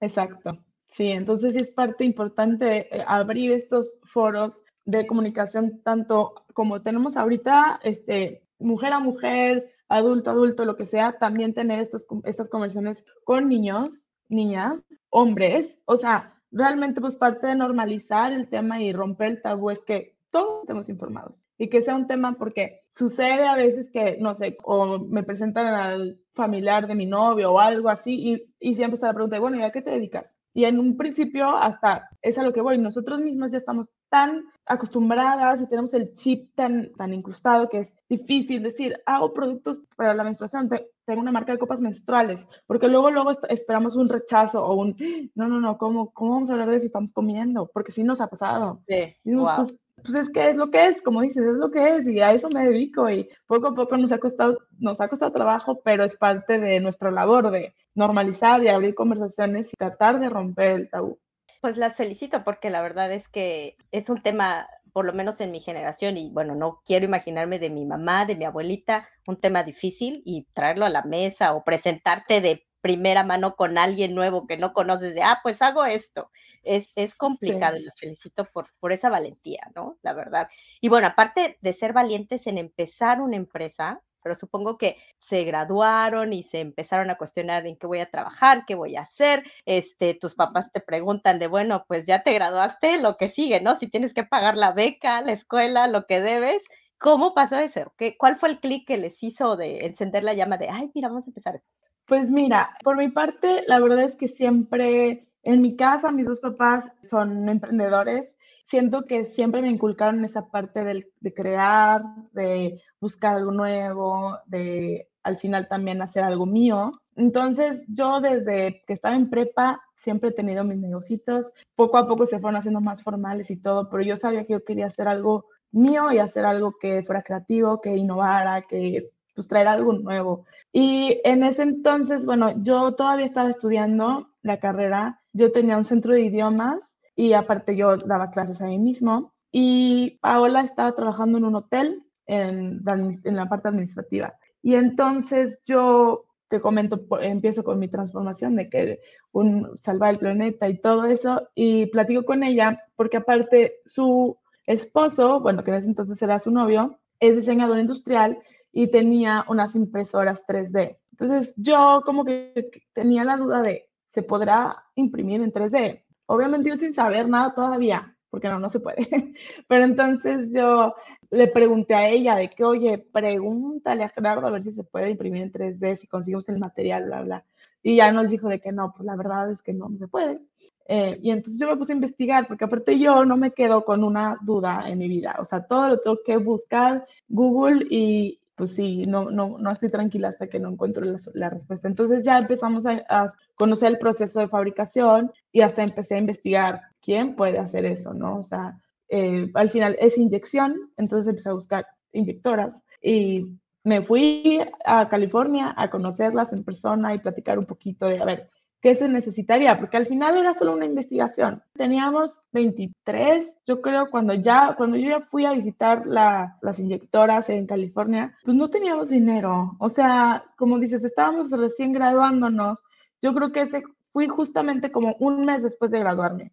Exacto. 0.01 0.59
Sí, 0.89 1.11
entonces 1.13 1.55
es 1.55 1.71
parte 1.71 2.05
importante 2.05 2.97
eh, 2.97 3.05
abrir 3.07 3.53
estos 3.53 4.01
foros 4.03 4.65
de 4.85 5.07
comunicación 5.07 5.81
tanto 5.83 6.35
como 6.55 6.83
tenemos 6.83 7.17
ahorita, 7.17 7.81
este, 7.83 8.43
mujer 8.59 8.93
a 8.93 9.01
mujer, 9.01 9.73
adulto 9.89 10.31
a 10.31 10.33
adulto, 10.33 10.65
lo 10.65 10.77
que 10.77 10.87
sea, 10.87 11.19
también 11.19 11.55
tener 11.55 11.81
estas, 11.81 12.07
estas 12.25 12.49
conversaciones 12.49 13.05
con 13.25 13.49
niños, 13.49 14.09
niñas, 14.29 14.79
hombres, 15.11 15.79
o 15.85 15.97
sea, 15.97 16.35
realmente 16.53 17.01
pues 17.01 17.17
parte 17.17 17.47
de 17.47 17.55
normalizar 17.55 18.33
el 18.33 18.49
tema 18.49 18.81
y 18.83 18.93
romper 18.93 19.29
el 19.29 19.43
tabú 19.43 19.71
es 19.71 19.83
que 19.83 20.17
todos 20.31 20.63
estemos 20.63 20.89
informados 20.89 21.49
y 21.59 21.69
que 21.69 21.83
sea 21.83 21.97
un 21.97 22.07
tema 22.07 22.35
porque 22.35 22.83
sucede 22.95 23.47
a 23.47 23.57
veces 23.57 23.91
que, 23.91 24.17
no 24.21 24.35
sé, 24.35 24.57
o 24.65 24.99
me 25.01 25.25
presentan 25.25 25.67
al 25.67 26.21
familiar 26.35 26.87
de 26.87 26.95
mi 26.95 27.07
novio 27.07 27.53
o 27.53 27.59
algo 27.59 27.89
así 27.89 28.15
y, 28.15 28.55
y 28.61 28.75
siempre 28.77 28.95
está 28.95 29.09
la 29.09 29.15
pregunta, 29.15 29.41
bueno, 29.41 29.57
¿y 29.57 29.63
a 29.63 29.73
qué 29.73 29.83
te 29.83 29.91
dedicas? 29.91 30.27
Y 30.55 30.65
en 30.65 30.79
un 30.79 30.97
principio 30.97 31.57
hasta 31.57 32.11
es 32.23 32.39
a 32.39 32.43
lo 32.43 32.53
que 32.53 32.61
voy, 32.61 32.79
nosotros 32.79 33.21
mismos 33.21 33.53
ya 33.53 33.59
estamos 33.59 33.89
tan 34.11 34.45
acostumbradas 34.67 35.63
y 35.63 35.67
tenemos 35.67 35.95
el 35.95 36.13
chip 36.13 36.55
tan, 36.55 36.93
tan 36.93 37.13
incrustado 37.13 37.69
que 37.69 37.81
es 37.81 37.95
difícil 38.09 38.63
decir, 38.63 39.01
hago 39.07 39.33
productos 39.33 39.85
para 39.97 40.15
la 40.15 40.25
menstruación, 40.25 40.69
tengo 40.69 41.21
una 41.21 41.33
marca 41.33 41.53
de 41.53 41.59
copas 41.59 41.81
menstruales, 41.81 42.47
porque 42.67 42.89
luego, 42.89 43.11
luego 43.11 43.33
esperamos 43.49 43.97
un 43.97 44.09
rechazo 44.09 44.65
o 44.65 44.75
un, 44.75 44.97
no, 45.35 45.49
no, 45.49 45.61
no, 45.61 45.79
¿cómo, 45.79 46.11
cómo 46.13 46.35
vamos 46.35 46.51
a 46.51 46.53
hablar 46.53 46.71
de 46.71 46.77
eso? 46.77 46.87
Estamos 46.87 47.13
comiendo, 47.13 47.71
porque 47.73 47.93
sí 47.93 48.05
nos 48.05 48.21
ha 48.21 48.29
pasado. 48.29 48.83
Sí, 48.87 49.17
pues, 49.25 49.81
pues, 50.03 50.15
es 50.15 50.31
que 50.31 50.51
es 50.51 50.57
lo 50.57 50.71
que 50.71 50.87
es, 50.87 51.03
como 51.03 51.23
dices, 51.23 51.45
es 51.45 51.57
lo 51.57 51.71
que 51.71 51.97
es 51.97 52.07
y 52.07 52.21
a 52.21 52.33
eso 52.33 52.49
me 52.49 52.65
dedico 52.65 53.11
y 53.11 53.29
poco 53.47 53.69
a 53.69 53.75
poco 53.75 53.97
nos 53.97 54.13
ha 54.13 54.19
costado, 54.19 54.59
nos 54.79 55.01
ha 55.01 55.09
costado 55.09 55.33
trabajo, 55.33 55.81
pero 55.85 56.05
es 56.05 56.17
parte 56.17 56.59
de 56.59 56.81
nuestra 56.81 57.11
labor 57.11 57.51
de 57.51 57.75
normalizar 57.95 58.63
y 58.63 58.69
abrir 58.69 58.95
conversaciones 58.95 59.73
y 59.73 59.77
tratar 59.77 60.21
de 60.21 60.29
romper 60.29 60.73
el 60.73 60.91
tabú. 60.91 61.19
Pues 61.61 61.77
las 61.77 61.97
felicito 61.97 62.43
porque 62.43 62.71
la 62.71 62.81
verdad 62.81 63.13
es 63.13 63.29
que 63.29 63.77
es 63.93 64.09
un 64.09 64.23
tema, 64.23 64.67
por 64.95 65.05
lo 65.05 65.13
menos 65.13 65.43
en 65.43 65.51
mi 65.53 65.61
generación, 65.61 66.17
y 66.17 66.31
bueno, 66.31 66.55
no 66.55 66.81
quiero 66.87 67.05
imaginarme 67.05 67.59
de 67.59 67.69
mi 67.69 67.85
mamá, 67.85 68.25
de 68.25 68.35
mi 68.35 68.47
abuelita, 68.47 69.07
un 69.27 69.39
tema 69.39 69.63
difícil 69.63 70.23
y 70.25 70.47
traerlo 70.55 70.87
a 70.87 70.89
la 70.91 71.03
mesa 71.03 71.55
o 71.55 71.63
presentarte 71.63 72.41
de 72.41 72.67
primera 72.81 73.25
mano 73.25 73.57
con 73.57 73.77
alguien 73.77 74.15
nuevo 74.15 74.47
que 74.47 74.57
no 74.57 74.73
conoces 74.73 75.15
de, 75.15 75.23
ah, 75.23 75.41
pues 75.43 75.61
hago 75.61 75.85
esto. 75.85 76.31
Es, 76.63 76.93
es 76.95 77.15
complicado 77.15 77.77
y 77.77 77.83
las 77.85 77.95
felicito 77.99 78.47
por, 78.47 78.69
por 78.81 78.93
esa 78.93 79.11
valentía, 79.11 79.71
¿no? 79.75 79.99
La 80.01 80.15
verdad. 80.15 80.49
Y 80.81 80.89
bueno, 80.89 81.09
aparte 81.09 81.59
de 81.61 81.73
ser 81.75 81.93
valientes 81.93 82.47
en 82.47 82.57
empezar 82.57 83.21
una 83.21 83.37
empresa, 83.37 84.03
pero 84.23 84.35
supongo 84.35 84.79
que 84.79 84.97
se 85.19 85.45
graduaron 85.45 86.33
y 86.33 86.43
se 86.43 86.61
empezaron 86.61 87.11
a 87.11 87.17
cuestionar 87.17 87.67
en 87.67 87.77
qué 87.77 87.87
voy 87.87 88.01
a 88.01 88.11
trabajar, 88.11 88.65
qué 88.67 88.75
voy 88.75 88.97
a 88.97 89.03
hacer. 89.03 89.45
Este, 89.67 90.15
tus 90.15 90.35
papás 90.35 90.73
te 90.73 90.81
preguntan 90.81 91.39
de, 91.39 91.47
bueno, 91.47 91.85
pues 91.89 92.07
ya 92.07 92.23
te 92.23 92.33
graduaste, 92.33 93.01
lo 93.01 93.17
que 93.17 93.29
sigue, 93.29 93.61
¿no? 93.61 93.77
Si 93.77 93.87
tienes 93.87 94.15
que 94.15 94.25
pagar 94.25 94.57
la 94.57 94.73
beca, 94.73 95.21
la 95.21 95.33
escuela, 95.33 95.87
lo 95.87 96.07
que 96.07 96.21
debes. 96.21 96.63
¿Cómo 96.99 97.35
pasó 97.35 97.59
eso? 97.59 97.93
¿Qué, 97.97 98.17
¿Cuál 98.17 98.37
fue 98.37 98.51
el 98.51 98.61
clic 98.61 98.87
que 98.87 98.99
les 98.99 99.23
hizo 99.23 99.57
de 99.57 99.87
encender 99.87 100.23
la 100.23 100.35
llama 100.35 100.59
de, 100.59 100.69
ay, 100.69 100.91
mira, 100.95 101.09
vamos 101.09 101.25
a 101.25 101.31
empezar 101.31 101.55
esto? 101.55 101.69
Pues 102.07 102.31
mira, 102.31 102.77
por 102.83 102.97
mi 102.97 103.09
parte, 103.09 103.65
la 103.67 103.79
verdad 103.79 104.03
es 104.03 104.17
que 104.17 104.29
siempre 104.29 105.27
en 105.43 105.63
mi 105.63 105.77
casa, 105.77 106.13
mis 106.13 106.27
dos 106.27 106.41
papás 106.41 106.93
son 107.03 107.49
emprendedores 107.49 108.31
siento 108.71 109.05
que 109.05 109.25
siempre 109.25 109.63
me 109.63 109.69
inculcaron 109.69 110.25
esa 110.25 110.49
parte 110.49 110.85
de 110.85 111.35
crear, 111.35 112.03
de 112.31 112.81
buscar 113.01 113.35
algo 113.35 113.51
nuevo, 113.51 114.39
de 114.47 115.09
al 115.25 115.39
final 115.39 115.67
también 115.67 116.01
hacer 116.01 116.23
algo 116.23 116.47
mío. 116.47 116.93
Entonces 117.17 117.85
yo 117.89 118.21
desde 118.21 118.85
que 118.87 118.93
estaba 118.93 119.17
en 119.17 119.29
prepa 119.29 119.83
siempre 119.97 120.31
he 120.31 120.33
tenido 120.33 120.63
mis 120.63 120.79
negocios, 120.79 121.53
poco 121.75 121.99
a 121.99 122.07
poco 122.07 122.27
se 122.27 122.39
fueron 122.39 122.59
haciendo 122.59 122.81
más 122.81 123.03
formales 123.03 123.51
y 123.51 123.57
todo, 123.57 123.91
pero 123.91 124.05
yo 124.05 124.17
sabía 124.17 124.47
que 124.47 124.53
yo 124.53 124.65
quería 124.65 124.87
hacer 124.87 125.09
algo 125.09 125.47
mío 125.73 126.13
y 126.13 126.19
hacer 126.19 126.45
algo 126.45 126.73
que 126.81 127.03
fuera 127.03 127.23
creativo, 127.23 127.81
que 127.81 127.97
innovara, 127.97 128.63
que 128.63 129.11
pues 129.35 129.49
traer 129.49 129.67
algo 129.67 129.95
nuevo. 129.95 130.47
Y 130.73 131.21
en 131.25 131.43
ese 131.43 131.65
entonces, 131.65 132.25
bueno, 132.25 132.63
yo 132.63 132.95
todavía 132.95 133.27
estaba 133.27 133.51
estudiando 133.51 134.29
la 134.43 134.61
carrera, 134.61 135.21
yo 135.33 135.51
tenía 135.51 135.77
un 135.77 135.85
centro 135.85 136.15
de 136.15 136.23
idiomas 136.23 136.90
y 137.21 137.35
aparte 137.35 137.77
yo 137.77 137.99
daba 137.99 138.31
clases 138.31 138.63
ahí 138.63 138.79
mismo. 138.79 139.35
Y 139.53 140.19
Paola 140.23 140.63
estaba 140.63 140.95
trabajando 140.95 141.37
en 141.37 141.45
un 141.45 141.55
hotel 141.55 142.03
en, 142.27 142.83
en 142.87 143.37
la 143.37 143.47
parte 143.47 143.69
administrativa. 143.69 144.35
Y 144.63 144.77
entonces 144.77 145.61
yo 145.67 146.25
te 146.49 146.63
comento, 146.63 147.05
empiezo 147.21 147.63
con 147.63 147.79
mi 147.79 147.89
transformación 147.89 148.57
de 148.57 148.71
que 148.71 149.01
un, 149.33 149.79
salvar 149.79 150.13
el 150.13 150.19
planeta 150.19 150.67
y 150.71 150.79
todo 150.79 151.05
eso, 151.05 151.49
y 151.55 151.87
platico 151.87 152.25
con 152.25 152.43
ella, 152.43 152.83
porque 152.97 153.19
aparte 153.19 153.81
su 153.85 154.39
esposo, 154.67 155.41
bueno, 155.41 155.63
que 155.63 155.73
en 155.73 155.77
ese 155.77 155.89
entonces 155.89 156.23
era 156.23 156.41
su 156.41 156.51
novio, 156.51 156.99
es 157.19 157.37
diseñador 157.37 157.79
industrial 157.79 158.39
y 158.73 158.87
tenía 158.87 159.45
unas 159.47 159.77
impresoras 159.77 160.43
3D. 160.47 160.97
Entonces 161.13 161.55
yo 161.59 162.03
como 162.07 162.25
que 162.25 162.83
tenía 162.95 163.25
la 163.25 163.37
duda 163.37 163.61
de, 163.61 163.91
¿se 164.09 164.23
podrá 164.23 164.87
imprimir 164.95 165.43
en 165.43 165.53
3D? 165.53 166.03
Obviamente 166.31 166.69
yo 166.69 166.77
sin 166.77 166.95
saber 166.95 167.29
nada 167.29 167.53
todavía, 167.55 168.15
porque 168.31 168.49
no, 168.49 168.61
no 168.61 168.71
se 168.71 168.79
puede. 168.79 168.99
Pero 169.69 169.85
entonces 169.85 170.55
yo 170.55 170.95
le 171.29 171.49
pregunté 171.49 171.97
a 171.97 172.09
ella 172.09 172.37
de 172.37 172.49
que, 172.49 172.63
oye, 172.63 172.99
pregúntale 172.99 174.05
a 174.05 174.11
Gerardo 174.11 174.47
a 174.47 174.51
ver 174.51 174.63
si 174.63 174.73
se 174.73 174.85
puede 174.85 175.11
imprimir 175.11 175.43
en 175.43 175.53
3D, 175.53 175.97
si 175.97 176.07
conseguimos 176.07 176.49
el 176.49 176.61
material, 176.61 177.07
bla, 177.07 177.23
bla. 177.23 177.45
Y 177.83 177.97
ya 177.97 178.13
nos 178.13 178.31
dijo 178.31 178.49
de 178.49 178.61
que 178.61 178.71
no, 178.71 178.93
pues 178.97 179.07
la 179.07 179.17
verdad 179.17 179.51
es 179.51 179.61
que 179.61 179.73
no, 179.73 179.89
no 179.89 179.99
se 179.99 180.07
puede. 180.07 180.39
Eh, 180.87 181.19
y 181.21 181.33
entonces 181.33 181.61
yo 181.61 181.67
me 181.67 181.77
puse 181.77 181.95
a 181.95 181.97
investigar, 181.97 182.47
porque 182.47 182.65
aparte 182.65 182.97
yo 182.97 183.25
no 183.25 183.37
me 183.37 183.51
quedo 183.51 183.85
con 183.85 184.05
una 184.05 184.39
duda 184.41 184.85
en 184.87 184.99
mi 184.99 185.09
vida. 185.09 185.35
O 185.41 185.45
sea, 185.45 185.65
todo 185.67 185.89
lo 185.89 185.99
tengo 185.99 186.19
que 186.25 186.37
buscar 186.37 187.07
Google 187.29 187.87
y, 187.91 188.40
pues 188.61 188.75
sí, 188.75 189.05
no, 189.07 189.31
no, 189.31 189.57
no 189.59 189.71
estoy 189.71 189.89
tranquila 189.89 190.29
hasta 190.29 190.47
que 190.47 190.61
no 190.61 190.69
encuentro 190.69 191.03
la, 191.33 191.49
respuesta. 191.49 191.89
Entonces 191.89 192.27
ya 192.27 192.37
empezamos 192.37 192.85
a, 192.85 193.33
conocer 193.55 193.89
el 193.89 193.99
proceso 193.99 194.39
de 194.41 194.49
fabricación 194.49 195.33
y 195.51 195.63
hasta 195.63 195.83
empecé 195.83 196.17
a 196.17 196.19
investigar 196.19 196.83
quién 197.01 197.37
puede 197.37 197.59
hacer 197.59 197.87
eso, 197.87 198.13
¿no? 198.13 198.37
O 198.37 198.43
sea, 198.43 198.79
eh, 199.09 199.51
al 199.55 199.71
final 199.71 199.97
es 199.99 200.19
inyección, 200.19 200.91
entonces 200.99 201.29
empecé 201.29 201.49
a 201.49 201.55
buscar 201.55 201.87
inyectoras 202.13 202.77
y 203.03 203.47
me 203.83 204.03
fui 204.03 204.61
a 204.85 205.09
California 205.09 205.73
a 205.75 205.89
conocerlas 205.89 206.53
en 206.53 206.63
persona 206.63 207.15
y 207.15 207.19
platicar 207.19 207.59
un 207.59 207.65
poquito 207.65 208.05
de, 208.05 208.19
a 208.19 208.27
ver, 208.27 208.51
qué 208.81 208.95
se 208.95 209.09
necesitaría, 209.09 209.79
porque 209.79 209.97
al 209.97 210.07
final 210.07 210.39
era 210.39 210.55
solo 210.55 210.73
una 210.73 210.87
investigación. 210.87 211.63
Teníamos 211.75 212.43
23, 212.53 213.59
yo 213.67 213.81
creo, 213.81 214.11
cuando 214.11 214.35
ya, 214.35 214.75
cuando 214.77 214.97
yo 214.97 215.11
ya 215.11 215.21
fui 215.21 215.45
a 215.45 215.53
visitar 215.53 216.07
las 216.07 216.79
inyectoras 216.79 217.51
en 217.51 217.67
California, 217.67 218.37
pues 218.45 218.57
no 218.57 218.71
teníamos 218.71 219.11
dinero. 219.11 219.77
O 219.79 219.91
sea, 219.91 220.45
como 220.57 220.79
dices, 220.79 221.05
estábamos 221.05 221.51
recién 221.51 221.93
graduándonos. 221.93 222.83
Yo 223.21 223.35
creo 223.35 223.53
que 223.53 223.63
ese 223.63 223.83
fui 224.11 224.29
justamente 224.29 224.91
como 224.91 225.17
un 225.21 225.43
mes 225.43 225.63
después 225.63 225.91
de 225.91 226.01
graduarme. 226.01 226.53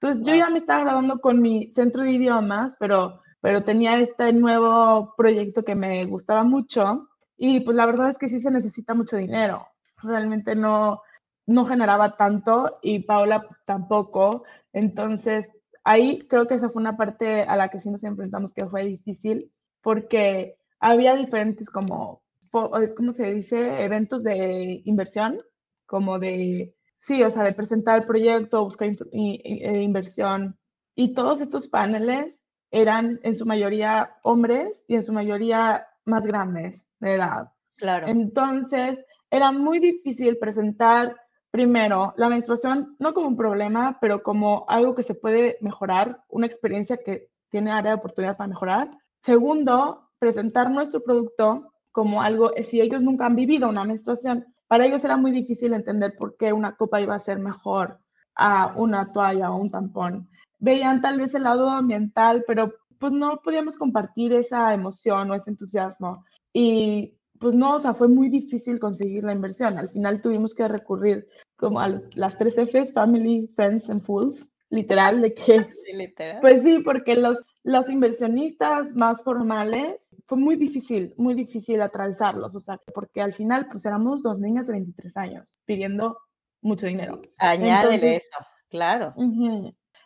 Entonces 0.00 0.26
yo 0.26 0.34
ya 0.34 0.50
me 0.50 0.58
estaba 0.58 0.80
graduando 0.80 1.20
con 1.20 1.40
mi 1.40 1.72
centro 1.72 2.02
de 2.02 2.12
idiomas, 2.12 2.76
pero, 2.78 3.20
pero 3.40 3.64
tenía 3.64 3.98
este 3.98 4.32
nuevo 4.32 5.14
proyecto 5.16 5.64
que 5.64 5.74
me 5.74 6.04
gustaba 6.04 6.44
mucho 6.44 7.08
y 7.36 7.60
pues 7.60 7.76
la 7.76 7.86
verdad 7.86 8.10
es 8.10 8.18
que 8.18 8.28
sí 8.28 8.40
se 8.40 8.50
necesita 8.50 8.94
mucho 8.94 9.16
dinero. 9.16 9.66
Realmente 10.02 10.54
no, 10.54 11.00
no 11.46 11.66
generaba 11.66 12.16
tanto 12.16 12.78
y 12.82 13.00
Paula 13.00 13.46
tampoco. 13.66 14.44
Entonces, 14.72 15.50
ahí 15.84 16.26
creo 16.28 16.46
que 16.46 16.54
esa 16.54 16.70
fue 16.70 16.80
una 16.80 16.96
parte 16.96 17.42
a 17.42 17.56
la 17.56 17.68
que 17.68 17.80
sí 17.80 17.90
nos 17.90 18.04
enfrentamos 18.04 18.54
que 18.54 18.66
fue 18.66 18.84
difícil 18.84 19.52
porque 19.82 20.56
había 20.80 21.14
diferentes 21.14 21.70
como, 21.70 22.22
¿cómo 22.50 23.12
se 23.12 23.32
dice? 23.32 23.84
Eventos 23.84 24.24
de 24.24 24.82
inversión, 24.84 25.40
como 25.86 26.18
de, 26.18 26.74
sí, 27.00 27.22
o 27.22 27.30
sea, 27.30 27.44
de 27.44 27.52
presentar 27.52 28.00
el 28.00 28.06
proyecto, 28.06 28.64
buscar 28.64 28.88
eh, 29.12 29.82
inversión. 29.82 30.58
Y 30.94 31.12
todos 31.12 31.40
estos 31.40 31.68
paneles 31.68 32.40
eran 32.70 33.20
en 33.22 33.34
su 33.34 33.46
mayoría 33.46 34.16
hombres 34.22 34.84
y 34.88 34.96
en 34.96 35.02
su 35.02 35.12
mayoría 35.12 35.86
más 36.04 36.26
grandes 36.26 36.88
de 37.00 37.14
edad. 37.14 37.52
Claro. 37.76 38.06
Entonces, 38.08 39.04
era 39.30 39.52
muy 39.52 39.80
difícil 39.80 40.38
presentar 40.38 41.16
primero 41.54 42.14
la 42.16 42.28
menstruación 42.28 42.96
no 42.98 43.14
como 43.14 43.28
un 43.28 43.36
problema, 43.36 43.96
pero 44.00 44.24
como 44.24 44.64
algo 44.66 44.96
que 44.96 45.04
se 45.04 45.14
puede 45.14 45.56
mejorar, 45.60 46.24
una 46.28 46.46
experiencia 46.46 46.96
que 46.96 47.28
tiene 47.48 47.70
área 47.70 47.92
de 47.92 47.98
oportunidad 47.98 48.36
para 48.36 48.48
mejorar. 48.48 48.90
Segundo, 49.22 50.10
presentar 50.18 50.68
nuestro 50.68 51.04
producto 51.04 51.72
como 51.92 52.22
algo, 52.22 52.50
si 52.64 52.80
ellos 52.80 53.04
nunca 53.04 53.26
han 53.26 53.36
vivido 53.36 53.68
una 53.68 53.84
menstruación, 53.84 54.44
para 54.66 54.84
ellos 54.84 55.04
era 55.04 55.16
muy 55.16 55.30
difícil 55.30 55.74
entender 55.74 56.16
por 56.16 56.36
qué 56.36 56.52
una 56.52 56.74
copa 56.74 57.00
iba 57.00 57.14
a 57.14 57.20
ser 57.20 57.38
mejor 57.38 58.00
a 58.34 58.74
una 58.74 59.12
toalla 59.12 59.52
o 59.52 59.56
un 59.56 59.70
tampón. 59.70 60.28
Veían 60.58 61.00
tal 61.02 61.20
vez 61.20 61.36
el 61.36 61.44
lado 61.44 61.70
ambiental, 61.70 62.42
pero 62.48 62.74
pues 62.98 63.12
no 63.12 63.40
podíamos 63.44 63.78
compartir 63.78 64.32
esa 64.32 64.74
emoción 64.74 65.30
o 65.30 65.36
ese 65.36 65.50
entusiasmo. 65.50 66.24
Y 66.52 67.14
pues 67.38 67.54
no, 67.54 67.74
o 67.74 67.80
sea, 67.80 67.94
fue 67.94 68.08
muy 68.08 68.28
difícil 68.28 68.78
conseguir 68.78 69.24
la 69.24 69.32
inversión. 69.32 69.78
Al 69.78 69.88
final 69.88 70.20
tuvimos 70.20 70.54
que 70.54 70.66
recurrir 70.68 71.28
como 71.56 71.80
a 71.80 72.00
las 72.14 72.38
tres 72.38 72.56
Fs, 72.56 72.92
Family, 72.92 73.50
Friends 73.54 73.90
and 73.90 74.02
Fools, 74.02 74.48
literal, 74.70 75.20
de 75.20 75.34
que... 75.34 75.66
Sí, 75.84 75.92
literal. 75.92 76.40
Pues 76.40 76.62
sí, 76.62 76.78
porque 76.80 77.16
los, 77.16 77.42
los 77.62 77.88
inversionistas 77.90 78.94
más 78.94 79.22
formales 79.22 80.08
fue 80.26 80.38
muy 80.38 80.56
difícil, 80.56 81.14
muy 81.16 81.34
difícil 81.34 81.82
atravesarlos, 81.82 82.54
o 82.54 82.60
sea, 82.60 82.78
porque 82.94 83.20
al 83.20 83.34
final 83.34 83.68
pues 83.70 83.84
éramos 83.84 84.22
dos 84.22 84.38
niñas 84.38 84.66
de 84.66 84.74
23 84.74 85.16
años 85.16 85.60
pidiendo 85.64 86.18
mucho 86.62 86.86
dinero. 86.86 87.20
Añádele 87.38 88.16
eso, 88.16 88.38
claro. 88.70 89.14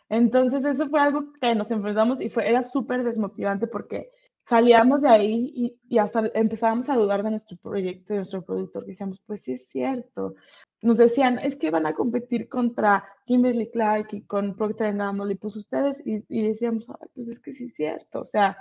Entonces 0.09 0.65
eso 0.65 0.89
fue 0.89 0.99
algo 0.99 1.31
que 1.39 1.55
nos 1.55 1.71
enfrentamos 1.71 2.19
y 2.19 2.29
fue, 2.29 2.49
era 2.49 2.63
súper 2.63 3.03
desmotivante 3.03 3.67
porque 3.67 4.11
salíamos 4.49 5.03
de 5.03 5.09
ahí 5.09 5.53
y, 5.55 5.79
y, 5.87 5.99
hasta 5.99 6.23
empezábamos 6.33 6.89
a 6.89 6.95
dudar 6.95 7.21
de 7.21 7.29
nuestro 7.29 7.55
proyecto, 7.57 8.13
de 8.13 8.19
nuestro 8.19 8.41
productor, 8.41 8.83
decíamos, 8.85 9.21
pues 9.25 9.41
sí 9.41 9.53
es 9.53 9.67
cierto. 9.67 10.33
Nos 10.81 10.97
decían, 10.97 11.37
es 11.37 11.55
que 11.55 11.69
van 11.69 11.85
a 11.85 11.93
competir 11.93 12.49
contra 12.49 13.05
Kimberly 13.27 13.69
Clark 13.69 14.07
y 14.13 14.21
con 14.23 14.55
Procter 14.55 14.95
Gamble, 14.95 15.33
y 15.33 15.37
pues 15.37 15.55
ustedes, 15.55 16.01
y, 16.03 16.23
y 16.29 16.47
decíamos, 16.47 16.87
pues 17.13 17.27
es 17.27 17.39
que 17.39 17.53
sí 17.53 17.65
es 17.65 17.75
cierto, 17.75 18.21
o 18.21 18.25
sea, 18.25 18.57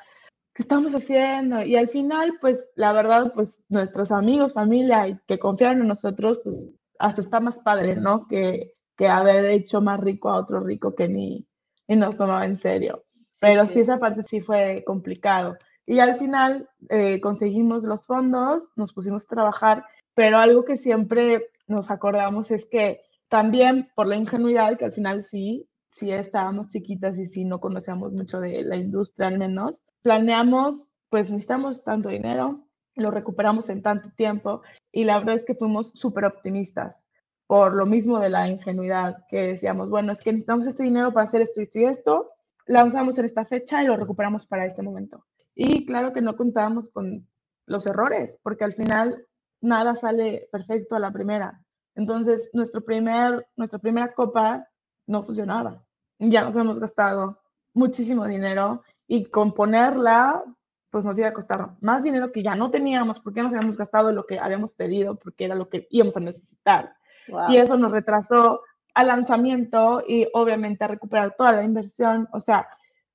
¿qué 0.53 0.63
estamos 0.63 0.95
haciendo? 0.95 1.63
Y 1.63 1.77
al 1.77 1.89
final, 1.89 2.35
pues 2.39 2.63
la 2.75 2.93
verdad, 2.93 3.33
pues 3.35 3.63
nuestros 3.71 4.13
amigos, 4.13 4.53
familia 4.53 5.09
y 5.09 5.19
que 5.27 5.39
confiaron 5.39 5.81
en 5.81 5.89
nosotros, 5.89 6.41
pues 6.45 6.75
hasta 6.99 7.23
está 7.23 7.41
más 7.41 7.61
padre, 7.61 7.97
¿no? 7.97 8.27
Que, 8.29 8.75
que 8.95 9.09
haber 9.09 9.47
hecho 9.47 9.81
más 9.81 10.01
rico 10.01 10.29
a 10.29 10.39
otro 10.39 10.61
rico 10.61 10.95
que 10.95 11.09
ni, 11.09 11.47
ni 11.87 11.97
nos 11.97 12.17
tomaba 12.17 12.45
en 12.45 12.59
serio. 12.59 13.05
Pero 13.41 13.67
sí. 13.67 13.81
esa 13.81 13.99
parte 13.99 14.25
sí 14.27 14.41
fue 14.41 14.83
complicado. 14.85 15.57
Y 15.89 16.01
al 16.01 16.17
final 16.17 16.69
eh, 16.91 17.19
conseguimos 17.19 17.83
los 17.83 18.07
fondos, 18.07 18.71
nos 18.77 18.93
pusimos 18.93 19.25
a 19.25 19.35
trabajar, 19.35 19.85
pero 20.15 20.37
algo 20.37 20.67
que 20.67 20.77
siempre 20.77 21.47
nos 21.67 21.91
acordamos 21.91 22.51
es 22.51 22.67
que 22.67 23.01
también 23.31 23.89
por 23.95 24.07
la 24.07 24.17
ingenuidad, 24.17 24.77
que 24.77 24.85
al 24.85 24.93
final 24.93 25.25
sí, 25.25 25.67
sí 25.93 26.13
estábamos 26.13 26.69
chiquitas 26.69 27.19
y 27.19 27.25
sí 27.25 27.47
no 27.47 27.59
conocíamos 27.59 28.13
mucho 28.13 28.39
de 28.39 28.65
la 28.65 28.77
industria 28.77 29.29
al 29.29 29.39
menos, 29.39 29.83
planeamos, 30.03 30.91
pues 31.09 31.31
necesitamos 31.31 31.83
tanto 31.83 32.11
dinero, 32.11 32.67
lo 32.95 33.11
recuperamos 33.11 33.71
en 33.71 33.81
tanto 33.81 34.11
tiempo 34.15 34.61
y 34.93 35.05
la 35.05 35.19
verdad 35.19 35.37
es 35.37 35.45
que 35.47 35.55
fuimos 35.55 35.93
súper 35.95 36.27
optimistas 36.27 36.99
por 37.47 37.73
lo 37.73 37.87
mismo 37.87 38.21
de 38.21 38.29
la 38.29 38.47
ingenuidad 38.47 39.25
que 39.31 39.39
decíamos, 39.39 39.89
bueno, 39.89 40.13
es 40.13 40.21
que 40.21 40.33
necesitamos 40.33 40.67
este 40.67 40.83
dinero 40.83 41.15
para 41.15 41.29
hacer 41.29 41.41
esto 41.41 41.61
y 41.61 41.65
esto 41.65 41.79
y 41.79 41.85
esto, 41.87 42.31
lanzamos 42.67 43.17
en 43.17 43.25
esta 43.25 43.47
fecha 43.47 43.83
y 43.83 43.87
lo 43.87 43.97
recuperamos 43.97 44.47
para 44.47 44.67
este 44.67 44.83
momento. 44.83 45.25
Y 45.61 45.85
claro 45.87 46.13
que 46.13 46.21
no 46.21 46.37
contábamos 46.37 46.89
con 46.93 47.27
los 47.67 47.85
errores, 47.85 48.39
porque 48.45 48.63
al 48.63 48.75
final 48.75 49.27
nada 49.61 49.97
sale 49.97 50.49
perfecto 50.53 50.95
a 50.95 51.01
la 51.01 51.11
primera. 51.11 51.61
Entonces, 51.97 52.49
nuestro 52.53 52.83
primer, 52.83 53.45
nuestra 53.57 53.81
primera 53.81 54.15
copa 54.15 54.69
no 55.09 55.25
funcionaba. 55.25 55.83
Ya 56.21 56.45
nos 56.45 56.57
hemos 56.57 56.79
gastado 56.79 57.41
muchísimo 57.75 58.25
dinero 58.25 58.85
y 59.09 59.25
componerla, 59.25 60.45
pues 60.91 61.05
nos 61.05 61.19
iba 61.19 61.27
a 61.27 61.33
costar 61.33 61.71
más 61.81 62.05
dinero 62.05 62.31
que 62.31 62.45
ya 62.45 62.55
no 62.55 62.71
teníamos 62.71 63.19
porque 63.19 63.43
nos 63.43 63.53
habíamos 63.53 63.77
gastado 63.77 64.13
lo 64.13 64.27
que 64.27 64.39
habíamos 64.39 64.75
pedido, 64.75 65.17
porque 65.17 65.47
era 65.47 65.57
lo 65.57 65.69
que 65.69 65.89
íbamos 65.91 66.17
a 66.17 66.21
necesitar. 66.21 66.95
Wow. 67.27 67.51
Y 67.51 67.57
eso 67.57 67.77
nos 67.77 67.91
retrasó 67.91 68.61
al 68.95 69.09
lanzamiento 69.09 70.05
y 70.07 70.29
obviamente 70.35 70.85
a 70.85 70.89
recuperar 70.89 71.35
toda 71.37 71.51
la 71.51 71.65
inversión. 71.65 72.29
O 72.33 72.41
sea, 72.41 72.69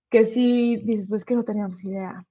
que 0.09 0.25
sí 0.25 0.75
dices, 0.83 1.07
pues 1.07 1.23
que 1.23 1.35
no 1.35 1.45
teníamos 1.45 1.81
idea. 1.85 2.25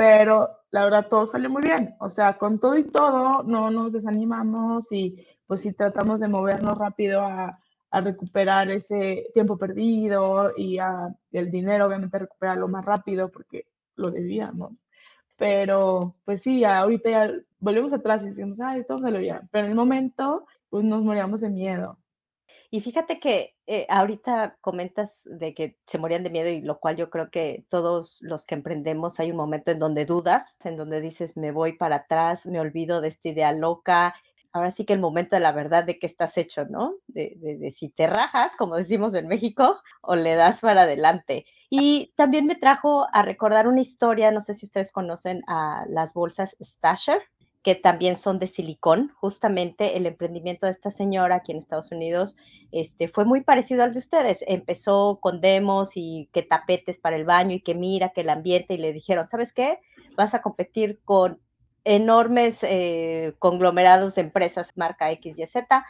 Pero 0.00 0.48
la 0.70 0.84
verdad 0.84 1.08
todo 1.08 1.26
salió 1.26 1.50
muy 1.50 1.60
bien. 1.60 1.94
O 2.00 2.08
sea, 2.08 2.38
con 2.38 2.58
todo 2.58 2.78
y 2.78 2.84
todo 2.84 3.42
no 3.42 3.70
nos 3.70 3.92
desanimamos 3.92 4.90
y 4.92 5.26
pues 5.46 5.60
sí 5.60 5.74
tratamos 5.74 6.20
de 6.20 6.26
movernos 6.26 6.78
rápido 6.78 7.20
a, 7.20 7.60
a 7.90 8.00
recuperar 8.00 8.70
ese 8.70 9.26
tiempo 9.34 9.58
perdido 9.58 10.52
y 10.56 10.78
a, 10.78 11.14
el 11.32 11.50
dinero, 11.50 11.84
obviamente, 11.84 12.18
recuperarlo 12.18 12.66
más 12.66 12.82
rápido 12.82 13.28
porque 13.28 13.66
lo 13.96 14.10
debíamos. 14.10 14.82
Pero, 15.36 16.14
pues 16.24 16.40
sí, 16.40 16.64
ahorita 16.64 17.10
ya 17.10 17.32
volvemos 17.58 17.92
atrás 17.92 18.22
y 18.22 18.30
decimos, 18.30 18.58
ay, 18.58 18.86
todo 18.88 19.00
salió 19.00 19.20
bien. 19.20 19.50
Pero 19.52 19.66
en 19.66 19.72
el 19.72 19.76
momento, 19.76 20.46
pues 20.70 20.82
nos 20.82 21.02
moríamos 21.02 21.42
de 21.42 21.50
miedo. 21.50 21.98
Y 22.70 22.80
fíjate 22.80 23.20
que 23.20 23.54
eh, 23.72 23.86
ahorita 23.88 24.58
comentas 24.60 25.28
de 25.30 25.54
que 25.54 25.78
se 25.86 25.98
morían 25.98 26.24
de 26.24 26.30
miedo 26.30 26.48
y 26.48 26.60
lo 26.60 26.80
cual 26.80 26.96
yo 26.96 27.08
creo 27.08 27.30
que 27.30 27.64
todos 27.68 28.18
los 28.20 28.44
que 28.44 28.56
emprendemos 28.56 29.20
hay 29.20 29.30
un 29.30 29.36
momento 29.36 29.70
en 29.70 29.78
donde 29.78 30.06
dudas, 30.06 30.56
en 30.64 30.76
donde 30.76 31.00
dices, 31.00 31.36
me 31.36 31.52
voy 31.52 31.74
para 31.74 31.96
atrás, 31.96 32.46
me 32.46 32.58
olvido 32.58 33.00
de 33.00 33.06
esta 33.06 33.28
idea 33.28 33.52
loca, 33.52 34.16
ahora 34.52 34.72
sí 34.72 34.84
que 34.84 34.92
el 34.92 34.98
momento 34.98 35.36
de 35.36 35.40
la 35.40 35.52
verdad 35.52 35.84
de 35.84 36.00
qué 36.00 36.06
estás 36.08 36.36
hecho, 36.36 36.64
¿no? 36.64 36.96
De, 37.06 37.34
de, 37.36 37.58
de, 37.58 37.70
si 37.70 37.90
te 37.90 38.08
rajas, 38.08 38.50
como 38.58 38.74
decimos 38.74 39.14
en 39.14 39.28
México, 39.28 39.80
o 40.00 40.16
le 40.16 40.34
das 40.34 40.58
para 40.58 40.82
adelante. 40.82 41.46
Y 41.68 42.12
también 42.16 42.46
me 42.46 42.56
trajo 42.56 43.06
a 43.12 43.22
recordar 43.22 43.68
una 43.68 43.82
historia, 43.82 44.32
no 44.32 44.40
sé 44.40 44.54
si 44.54 44.66
ustedes 44.66 44.90
conocen 44.90 45.44
a 45.46 45.84
las 45.86 46.12
bolsas 46.12 46.56
Stasher, 46.60 47.22
que 47.62 47.74
también 47.74 48.16
son 48.16 48.38
de 48.38 48.46
silicón. 48.46 49.12
Justamente 49.16 49.96
el 49.96 50.06
emprendimiento 50.06 50.66
de 50.66 50.72
esta 50.72 50.90
señora 50.90 51.36
aquí 51.36 51.52
en 51.52 51.58
Estados 51.58 51.90
Unidos 51.90 52.36
este, 52.72 53.08
fue 53.08 53.24
muy 53.24 53.42
parecido 53.42 53.82
al 53.82 53.92
de 53.92 53.98
ustedes. 53.98 54.44
Empezó 54.46 55.18
con 55.20 55.40
demos 55.40 55.92
y 55.94 56.28
que 56.32 56.42
tapetes 56.42 56.98
para 56.98 57.16
el 57.16 57.24
baño 57.24 57.54
y 57.54 57.60
que 57.60 57.74
mira 57.74 58.10
que 58.10 58.22
el 58.22 58.30
ambiente 58.30 58.74
y 58.74 58.78
le 58.78 58.92
dijeron, 58.92 59.28
¿sabes 59.28 59.52
qué? 59.52 59.78
Vas 60.16 60.34
a 60.34 60.42
competir 60.42 61.00
con 61.04 61.40
enormes 61.84 62.58
eh, 62.62 63.34
conglomerados 63.38 64.14
de 64.14 64.22
empresas 64.22 64.72
marca 64.76 65.10
X, 65.10 65.38
Y, 65.38 65.46
Z. 65.46 65.84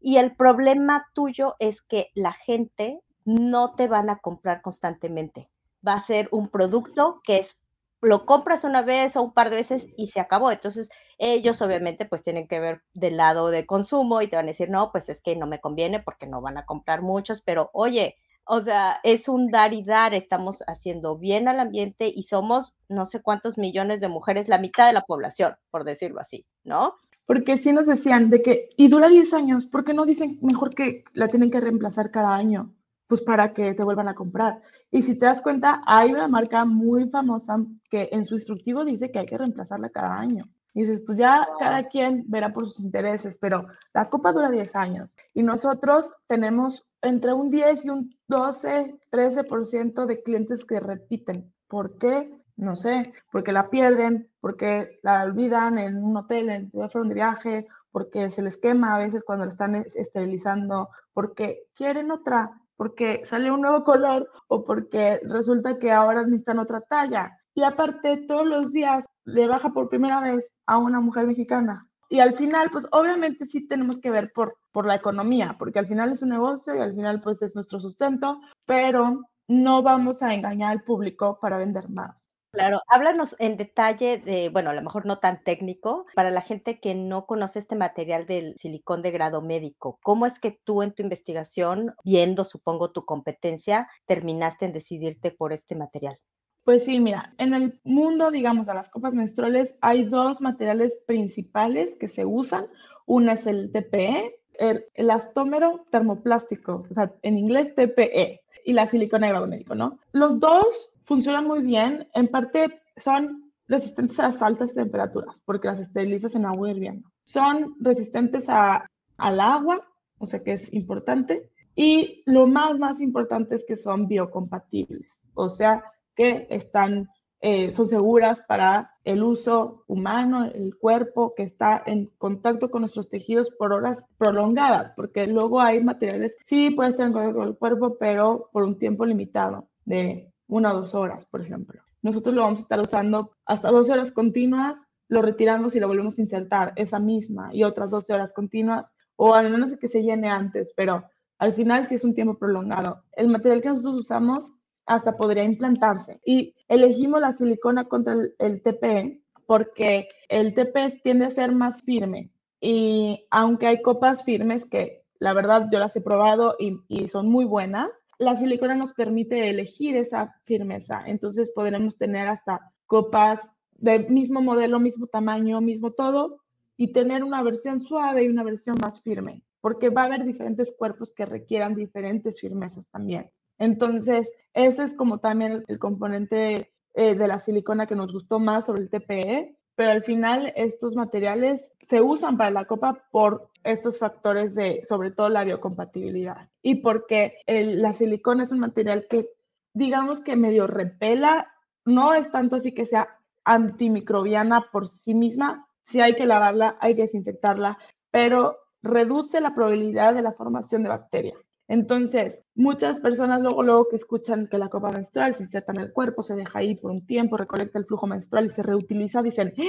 Y 0.00 0.16
el 0.16 0.34
problema 0.34 1.06
tuyo 1.12 1.56
es 1.58 1.82
que 1.82 2.10
la 2.14 2.32
gente 2.32 3.00
no 3.24 3.74
te 3.74 3.88
van 3.88 4.08
a 4.08 4.18
comprar 4.18 4.62
constantemente. 4.62 5.50
Va 5.86 5.94
a 5.94 6.00
ser 6.00 6.28
un 6.30 6.48
producto 6.48 7.20
que 7.24 7.38
es 7.38 7.58
lo 8.02 8.26
compras 8.26 8.64
una 8.64 8.82
vez 8.82 9.16
o 9.16 9.22
un 9.22 9.32
par 9.32 9.50
de 9.50 9.56
veces 9.56 9.86
y 9.96 10.06
se 10.08 10.20
acabó. 10.20 10.50
Entonces, 10.50 10.90
ellos 11.18 11.60
obviamente 11.62 12.06
pues 12.06 12.22
tienen 12.22 12.48
que 12.48 12.60
ver 12.60 12.82
del 12.94 13.16
lado 13.16 13.50
de 13.50 13.66
consumo 13.66 14.22
y 14.22 14.28
te 14.28 14.36
van 14.36 14.46
a 14.46 14.48
decir, 14.48 14.70
no, 14.70 14.90
pues 14.92 15.08
es 15.08 15.20
que 15.20 15.36
no 15.36 15.46
me 15.46 15.60
conviene 15.60 16.00
porque 16.00 16.26
no 16.26 16.40
van 16.40 16.58
a 16.58 16.66
comprar 16.66 17.02
muchos, 17.02 17.42
pero 17.42 17.70
oye, 17.72 18.16
o 18.44 18.60
sea, 18.60 18.98
es 19.04 19.28
un 19.28 19.48
dar 19.50 19.74
y 19.74 19.84
dar, 19.84 20.14
estamos 20.14 20.64
haciendo 20.66 21.16
bien 21.16 21.46
al 21.46 21.60
ambiente 21.60 22.12
y 22.14 22.24
somos 22.24 22.74
no 22.88 23.06
sé 23.06 23.22
cuántos 23.22 23.58
millones 23.58 24.00
de 24.00 24.08
mujeres, 24.08 24.48
la 24.48 24.58
mitad 24.58 24.86
de 24.86 24.92
la 24.92 25.02
población, 25.02 25.54
por 25.70 25.84
decirlo 25.84 26.20
así, 26.20 26.46
¿no? 26.64 26.94
Porque 27.26 27.58
sí 27.58 27.72
nos 27.72 27.86
decían 27.86 28.28
de 28.28 28.42
que, 28.42 28.70
y 28.76 28.88
dura 28.88 29.08
10 29.08 29.34
años, 29.34 29.66
¿por 29.66 29.84
qué 29.84 29.94
no 29.94 30.04
dicen 30.04 30.38
mejor 30.42 30.74
que 30.74 31.04
la 31.12 31.28
tienen 31.28 31.52
que 31.52 31.60
reemplazar 31.60 32.10
cada 32.10 32.34
año? 32.34 32.74
Pues 33.10 33.22
para 33.22 33.52
que 33.52 33.74
te 33.74 33.82
vuelvan 33.82 34.06
a 34.06 34.14
comprar. 34.14 34.62
Y 34.88 35.02
si 35.02 35.18
te 35.18 35.26
das 35.26 35.42
cuenta, 35.42 35.82
hay 35.84 36.12
una 36.12 36.28
marca 36.28 36.64
muy 36.64 37.08
famosa 37.08 37.58
que 37.90 38.08
en 38.12 38.24
su 38.24 38.36
instructivo 38.36 38.84
dice 38.84 39.10
que 39.10 39.18
hay 39.18 39.26
que 39.26 39.36
reemplazarla 39.36 39.88
cada 39.90 40.16
año. 40.16 40.48
Y 40.74 40.82
dices, 40.82 41.02
pues 41.04 41.18
ya 41.18 41.48
cada 41.58 41.88
quien 41.88 42.22
verá 42.28 42.52
por 42.52 42.68
sus 42.68 42.78
intereses, 42.78 43.36
pero 43.38 43.66
la 43.92 44.08
copa 44.08 44.30
dura 44.32 44.48
10 44.48 44.76
años 44.76 45.16
y 45.34 45.42
nosotros 45.42 46.14
tenemos 46.28 46.86
entre 47.02 47.32
un 47.32 47.50
10 47.50 47.84
y 47.86 47.90
un 47.90 48.14
12, 48.28 48.94
13% 49.10 50.06
de 50.06 50.22
clientes 50.22 50.64
que 50.64 50.78
repiten. 50.78 51.52
¿Por 51.66 51.98
qué? 51.98 52.32
No 52.54 52.76
sé, 52.76 53.12
porque 53.32 53.50
la 53.50 53.70
pierden, 53.70 54.28
porque 54.40 55.00
la 55.02 55.24
olvidan 55.24 55.78
en 55.78 56.04
un 56.04 56.16
hotel, 56.16 56.48
en 56.48 56.70
un 56.72 57.08
de 57.08 57.14
viaje, 57.14 57.66
porque 57.90 58.30
se 58.30 58.42
les 58.42 58.56
quema 58.56 58.94
a 58.94 58.98
veces 58.98 59.24
cuando 59.24 59.46
la 59.46 59.50
están 59.50 59.74
esterilizando, 59.74 60.90
porque 61.12 61.64
quieren 61.74 62.12
otra, 62.12 62.59
porque 62.80 63.20
sale 63.26 63.50
un 63.50 63.60
nuevo 63.60 63.84
color 63.84 64.30
o 64.48 64.64
porque 64.64 65.20
resulta 65.24 65.78
que 65.78 65.92
ahora 65.92 66.22
necesitan 66.22 66.60
otra 66.60 66.80
talla. 66.80 67.38
Y 67.54 67.62
aparte, 67.62 68.24
todos 68.26 68.46
los 68.46 68.72
días 68.72 69.04
le 69.26 69.46
baja 69.46 69.74
por 69.74 69.90
primera 69.90 70.22
vez 70.22 70.50
a 70.64 70.78
una 70.78 70.98
mujer 70.98 71.26
mexicana. 71.26 71.86
Y 72.08 72.20
al 72.20 72.32
final, 72.38 72.70
pues 72.72 72.88
obviamente 72.90 73.44
sí 73.44 73.68
tenemos 73.68 74.00
que 74.00 74.10
ver 74.10 74.32
por, 74.34 74.56
por 74.72 74.86
la 74.86 74.94
economía, 74.94 75.56
porque 75.58 75.78
al 75.78 75.88
final 75.88 76.10
es 76.10 76.22
un 76.22 76.30
negocio 76.30 76.74
y 76.74 76.78
al 76.78 76.94
final 76.94 77.20
pues 77.20 77.42
es 77.42 77.54
nuestro 77.54 77.80
sustento, 77.80 78.40
pero 78.64 79.26
no 79.46 79.82
vamos 79.82 80.22
a 80.22 80.32
engañar 80.32 80.70
al 80.72 80.82
público 80.82 81.38
para 81.38 81.58
vender 81.58 81.90
más. 81.90 82.16
Claro, 82.52 82.80
háblanos 82.88 83.36
en 83.38 83.56
detalle 83.56 84.18
de, 84.18 84.48
bueno, 84.48 84.70
a 84.70 84.74
lo 84.74 84.82
mejor 84.82 85.06
no 85.06 85.18
tan 85.18 85.44
técnico, 85.44 86.06
para 86.16 86.30
la 86.30 86.40
gente 86.40 86.80
que 86.80 86.96
no 86.96 87.24
conoce 87.24 87.60
este 87.60 87.76
material 87.76 88.26
del 88.26 88.56
silicón 88.56 89.02
de 89.02 89.12
grado 89.12 89.40
médico, 89.40 90.00
¿cómo 90.02 90.26
es 90.26 90.40
que 90.40 90.58
tú 90.64 90.82
en 90.82 90.92
tu 90.92 91.04
investigación, 91.04 91.94
viendo, 92.04 92.44
supongo, 92.44 92.90
tu 92.90 93.04
competencia, 93.04 93.88
terminaste 94.06 94.64
en 94.64 94.72
decidirte 94.72 95.30
por 95.30 95.52
este 95.52 95.76
material? 95.76 96.18
Pues 96.64 96.84
sí, 96.84 96.98
mira, 96.98 97.34
en 97.38 97.54
el 97.54 97.78
mundo, 97.84 98.32
digamos, 98.32 98.66
de 98.66 98.74
las 98.74 98.90
copas 98.90 99.14
menstruales 99.14 99.76
hay 99.80 100.04
dos 100.04 100.40
materiales 100.40 100.98
principales 101.06 101.94
que 101.94 102.08
se 102.08 102.24
usan. 102.24 102.66
Una 103.06 103.34
es 103.34 103.46
el 103.46 103.70
TPE, 103.70 104.40
el 104.58 104.84
elastómero 104.94 105.86
termoplástico, 105.92 106.84
o 106.90 106.94
sea, 106.94 107.12
en 107.22 107.38
inglés 107.38 107.76
TPE, 107.76 108.42
y 108.64 108.72
la 108.72 108.86
silicona 108.86 109.26
de 109.26 109.32
grado 109.32 109.46
médico, 109.46 109.74
¿no? 109.74 109.98
Los 110.12 110.38
dos 110.38 110.90
funcionan 111.10 111.44
muy 111.44 111.60
bien, 111.60 112.06
en 112.14 112.28
parte 112.28 112.82
son 112.96 113.50
resistentes 113.66 114.20
a 114.20 114.28
las 114.28 114.40
altas 114.42 114.72
temperaturas, 114.74 115.42
porque 115.44 115.66
las 115.66 115.80
esterilizas 115.80 116.36
en 116.36 116.46
agua 116.46 116.70
hirviendo. 116.70 117.10
Son 117.24 117.74
resistentes 117.80 118.48
a, 118.48 118.86
al 119.16 119.40
agua, 119.40 119.84
o 120.18 120.28
sea 120.28 120.44
que 120.44 120.52
es 120.52 120.72
importante. 120.72 121.50
Y 121.74 122.22
lo 122.26 122.46
más, 122.46 122.78
más 122.78 123.00
importante 123.00 123.56
es 123.56 123.64
que 123.64 123.76
son 123.76 124.06
biocompatibles, 124.06 125.28
o 125.34 125.48
sea 125.48 125.82
que 126.14 126.46
están, 126.48 127.08
eh, 127.40 127.72
son 127.72 127.88
seguras 127.88 128.44
para 128.46 128.92
el 129.02 129.24
uso 129.24 129.82
humano, 129.88 130.44
el 130.44 130.76
cuerpo 130.76 131.34
que 131.34 131.42
está 131.42 131.82
en 131.86 132.06
contacto 132.18 132.70
con 132.70 132.82
nuestros 132.82 133.08
tejidos 133.08 133.50
por 133.50 133.72
horas 133.72 134.06
prolongadas, 134.16 134.92
porque 134.94 135.26
luego 135.26 135.60
hay 135.60 135.82
materiales, 135.82 136.36
sí 136.44 136.70
puede 136.70 136.90
estar 136.90 137.08
en 137.08 137.12
contacto 137.12 137.38
con 137.40 137.48
el 137.48 137.56
cuerpo, 137.56 137.96
pero 137.98 138.48
por 138.52 138.62
un 138.62 138.78
tiempo 138.78 139.04
limitado 139.04 139.66
de 139.84 140.29
una 140.50 140.74
o 140.74 140.80
dos 140.80 140.94
horas, 140.94 141.26
por 141.26 141.40
ejemplo. 141.40 141.80
Nosotros 142.02 142.34
lo 142.34 142.42
vamos 142.42 142.60
a 142.60 142.62
estar 142.62 142.80
usando 142.80 143.32
hasta 143.46 143.70
12 143.70 143.92
horas 143.92 144.12
continuas, 144.12 144.78
lo 145.08 145.22
retiramos 145.22 145.74
y 145.76 145.80
lo 145.80 145.88
volvemos 145.88 146.18
a 146.18 146.22
insertar 146.22 146.72
esa 146.76 146.98
misma 146.98 147.50
y 147.52 147.64
otras 147.64 147.90
12 147.90 148.12
horas 148.12 148.32
continuas, 148.32 148.90
o 149.16 149.34
al 149.34 149.50
menos 149.50 149.76
que 149.76 149.88
se 149.88 150.02
llene 150.02 150.30
antes, 150.30 150.72
pero 150.76 151.04
al 151.38 151.52
final 151.52 151.86
sí 151.86 151.94
es 151.94 152.04
un 152.04 152.14
tiempo 152.14 152.38
prolongado. 152.38 153.02
El 153.12 153.28
material 153.28 153.62
que 153.62 153.68
nosotros 153.68 154.00
usamos 154.00 154.52
hasta 154.86 155.16
podría 155.16 155.44
implantarse. 155.44 156.20
Y 156.24 156.54
elegimos 156.68 157.20
la 157.20 157.32
silicona 157.32 157.84
contra 157.84 158.14
el, 158.38 158.62
TPE 158.62 159.22
porque 159.46 160.08
el 160.28 160.54
TPE 160.54 161.00
tiende 161.02 161.26
a 161.26 161.30
ser 161.30 161.52
más 161.52 161.82
firme. 161.82 162.30
Y 162.60 163.26
aunque 163.30 163.66
hay 163.66 163.82
copas 163.82 164.24
firmes 164.24 164.66
que 164.66 165.04
la 165.18 165.32
verdad 165.32 165.68
yo 165.70 165.78
las 165.78 165.96
he 165.96 166.00
probado 166.00 166.56
y 166.58 167.08
son 167.08 167.28
muy 167.28 167.44
buenas, 167.44 167.90
la 168.20 168.36
silicona 168.36 168.74
nos 168.74 168.92
permite 168.92 169.48
elegir 169.48 169.96
esa 169.96 170.34
firmeza. 170.44 171.02
Entonces 171.06 171.50
podremos 171.54 171.96
tener 171.96 172.28
hasta 172.28 172.60
copas 172.84 173.40
del 173.72 174.10
mismo 174.10 174.42
modelo, 174.42 174.78
mismo 174.78 175.06
tamaño, 175.06 175.62
mismo 175.62 175.92
todo, 175.92 176.42
y 176.76 176.92
tener 176.92 177.24
una 177.24 177.42
versión 177.42 177.80
suave 177.80 178.24
y 178.24 178.28
una 178.28 178.42
versión 178.42 178.76
más 178.80 179.02
firme, 179.02 179.42
porque 179.62 179.88
va 179.88 180.02
a 180.02 180.04
haber 180.04 180.26
diferentes 180.26 180.74
cuerpos 180.76 181.12
que 181.12 181.24
requieran 181.24 181.74
diferentes 181.74 182.40
firmezas 182.40 182.86
también. 182.90 183.30
Entonces, 183.58 184.30
ese 184.52 184.84
es 184.84 184.94
como 184.94 185.18
también 185.18 185.64
el, 185.66 185.78
componente 185.78 186.72
eh, 186.92 187.14
de 187.14 187.26
la 187.26 187.38
silicona 187.38 187.86
que 187.86 187.96
nos 187.96 188.12
gustó 188.12 188.38
más 188.38 188.66
sobre 188.66 188.82
el 188.82 188.90
TPE, 188.90 189.56
pero 189.80 189.92
al 189.92 190.02
final 190.02 190.52
estos 190.56 190.94
materiales 190.94 191.72
se 191.80 192.02
usan 192.02 192.36
para 192.36 192.50
la 192.50 192.66
copa 192.66 193.02
por 193.10 193.48
estos 193.64 193.98
factores 193.98 194.54
de, 194.54 194.84
sobre 194.86 195.10
todo 195.10 195.30
la 195.30 195.42
biocompatibilidad 195.42 196.50
y 196.60 196.82
porque 196.82 197.38
la 197.46 197.94
silicona 197.94 198.42
es 198.42 198.52
un 198.52 198.58
material 198.58 199.06
que, 199.08 199.30
digamos 199.72 200.20
que 200.20 200.36
medio 200.36 200.66
repela, 200.66 201.50
no 201.86 202.12
es 202.12 202.30
tanto 202.30 202.56
así 202.56 202.72
que 202.72 202.84
sea 202.84 203.08
antimicrobiana 203.44 204.66
por 204.70 204.86
sí 204.86 205.14
misma, 205.14 205.66
si 205.82 206.02
hay 206.02 206.14
que 206.14 206.26
lavarla, 206.26 206.76
hay 206.78 206.94
que 206.94 207.02
desinfectarla, 207.04 207.78
pero 208.10 208.58
reduce 208.82 209.40
la 209.40 209.54
probabilidad 209.54 210.14
de 210.14 210.20
la 210.20 210.32
formación 210.32 210.82
de 210.82 210.90
bacteria. 210.90 211.36
Entonces, 211.70 212.42
muchas 212.56 212.98
personas 212.98 213.40
luego, 213.42 213.62
luego 213.62 213.88
que 213.88 213.94
escuchan 213.94 214.48
que 214.48 214.58
la 214.58 214.68
copa 214.68 214.90
menstrual 214.90 215.36
se 215.36 215.44
inserta 215.44 215.70
en 215.70 215.78
el 215.78 215.92
cuerpo, 215.92 216.20
se 216.20 216.34
deja 216.34 216.58
ahí 216.58 216.74
por 216.74 216.90
un 216.90 217.06
tiempo, 217.06 217.36
recolecta 217.36 217.78
el 217.78 217.84
flujo 217.84 218.08
menstrual 218.08 218.46
y 218.46 218.50
se 218.50 218.64
reutiliza, 218.64 219.22
dicen, 219.22 219.54
¡Ah! 219.56 219.62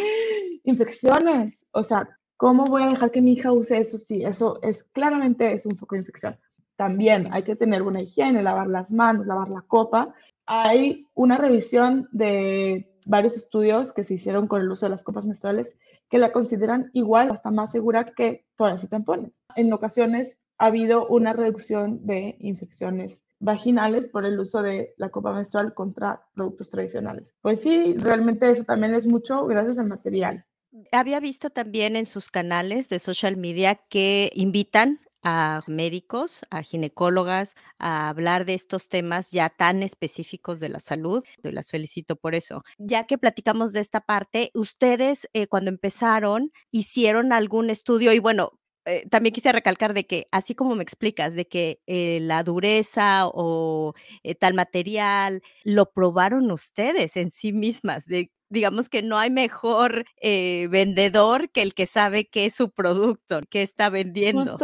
infecciones. 0.63 1.67
O 1.69 1.83
sea, 1.83 2.09
¿cómo 2.37 2.65
voy 2.65 2.81
a 2.81 2.89
dejar 2.89 3.11
que 3.11 3.21
mi 3.21 3.33
hija 3.33 3.51
use 3.51 3.77
eso? 3.77 3.99
Sí, 3.99 4.23
eso 4.23 4.59
es 4.63 4.83
claramente 4.83 5.53
es 5.53 5.67
un 5.67 5.77
foco 5.77 5.93
de 5.93 5.99
infección. 5.99 6.39
También 6.75 7.31
hay 7.31 7.43
que 7.43 7.55
tener 7.55 7.83
buena 7.83 8.01
higiene, 8.01 8.41
lavar 8.41 8.65
las 8.65 8.91
manos, 8.91 9.27
lavar 9.27 9.49
la 9.49 9.61
copa. 9.61 10.11
Hay 10.47 11.05
una 11.13 11.37
revisión 11.37 12.09
de 12.11 12.91
varios 13.05 13.37
estudios 13.37 13.93
que 13.93 14.03
se 14.03 14.15
hicieron 14.15 14.47
con 14.47 14.59
el 14.59 14.71
uso 14.71 14.87
de 14.87 14.89
las 14.89 15.03
copas 15.03 15.27
menstruales 15.27 15.77
que 16.09 16.17
la 16.17 16.31
consideran 16.31 16.89
igual, 16.93 17.29
hasta 17.31 17.51
más 17.51 17.71
segura 17.71 18.11
que 18.15 18.43
todas 18.55 18.83
y 18.83 18.87
tampones. 18.87 19.43
En 19.55 19.71
ocasiones 19.71 20.39
ha 20.61 20.67
habido 20.67 21.07
una 21.07 21.33
reducción 21.33 22.05
de 22.05 22.35
infecciones 22.39 23.25
vaginales 23.39 24.07
por 24.07 24.27
el 24.27 24.39
uso 24.39 24.61
de 24.61 24.93
la 24.97 25.09
copa 25.09 25.33
menstrual 25.33 25.73
contra 25.73 26.21
productos 26.35 26.69
tradicionales. 26.69 27.33
Pues 27.41 27.61
sí, 27.61 27.95
realmente 27.97 28.51
eso 28.51 28.63
también 28.63 28.93
es 28.93 29.07
mucho 29.07 29.47
gracias 29.47 29.79
al 29.79 29.87
material. 29.87 30.45
Había 30.91 31.19
visto 31.19 31.49
también 31.49 31.95
en 31.95 32.05
sus 32.05 32.29
canales 32.29 32.89
de 32.89 32.99
social 32.99 33.37
media 33.37 33.73
que 33.89 34.31
invitan 34.35 34.99
a 35.23 35.63
médicos, 35.65 36.45
a 36.51 36.61
ginecólogas, 36.61 37.55
a 37.79 38.09
hablar 38.09 38.45
de 38.45 38.53
estos 38.53 38.87
temas 38.87 39.31
ya 39.31 39.49
tan 39.49 39.81
específicos 39.81 40.59
de 40.59 40.69
la 40.69 40.79
salud. 40.79 41.23
Y 41.43 41.51
las 41.51 41.71
felicito 41.71 42.15
por 42.15 42.35
eso. 42.35 42.63
Ya 42.77 43.07
que 43.07 43.17
platicamos 43.17 43.73
de 43.73 43.79
esta 43.79 44.01
parte, 44.01 44.51
ustedes 44.53 45.27
eh, 45.33 45.47
cuando 45.47 45.69
empezaron 45.69 46.51
hicieron 46.69 47.33
algún 47.33 47.71
estudio 47.71 48.13
y 48.13 48.19
bueno, 48.19 48.59
eh, 48.85 49.07
también 49.09 49.33
quise 49.33 49.51
recalcar 49.51 49.93
de 49.93 50.05
que, 50.05 50.27
así 50.31 50.55
como 50.55 50.75
me 50.75 50.83
explicas, 50.83 51.35
de 51.35 51.47
que 51.47 51.81
eh, 51.85 52.19
la 52.21 52.43
dureza 52.43 53.27
o 53.27 53.93
eh, 54.23 54.33
tal 54.33 54.55
material 54.55 55.43
lo 55.63 55.91
probaron 55.91 56.49
ustedes 56.51 57.15
en 57.15 57.29
sí 57.29 57.53
mismas, 57.53 58.05
de, 58.05 58.31
digamos 58.49 58.89
que 58.89 59.03
no 59.03 59.19
hay 59.19 59.29
mejor 59.29 60.05
vendedor 60.21 61.49
que 61.51 61.61
el 61.61 61.73
que 61.73 61.85
sabe 61.85 62.25
qué 62.25 62.45
es 62.45 62.55
su 62.55 62.71
producto, 62.71 63.41
qué 63.49 63.61
está 63.61 63.89
vendiendo. 63.89 64.57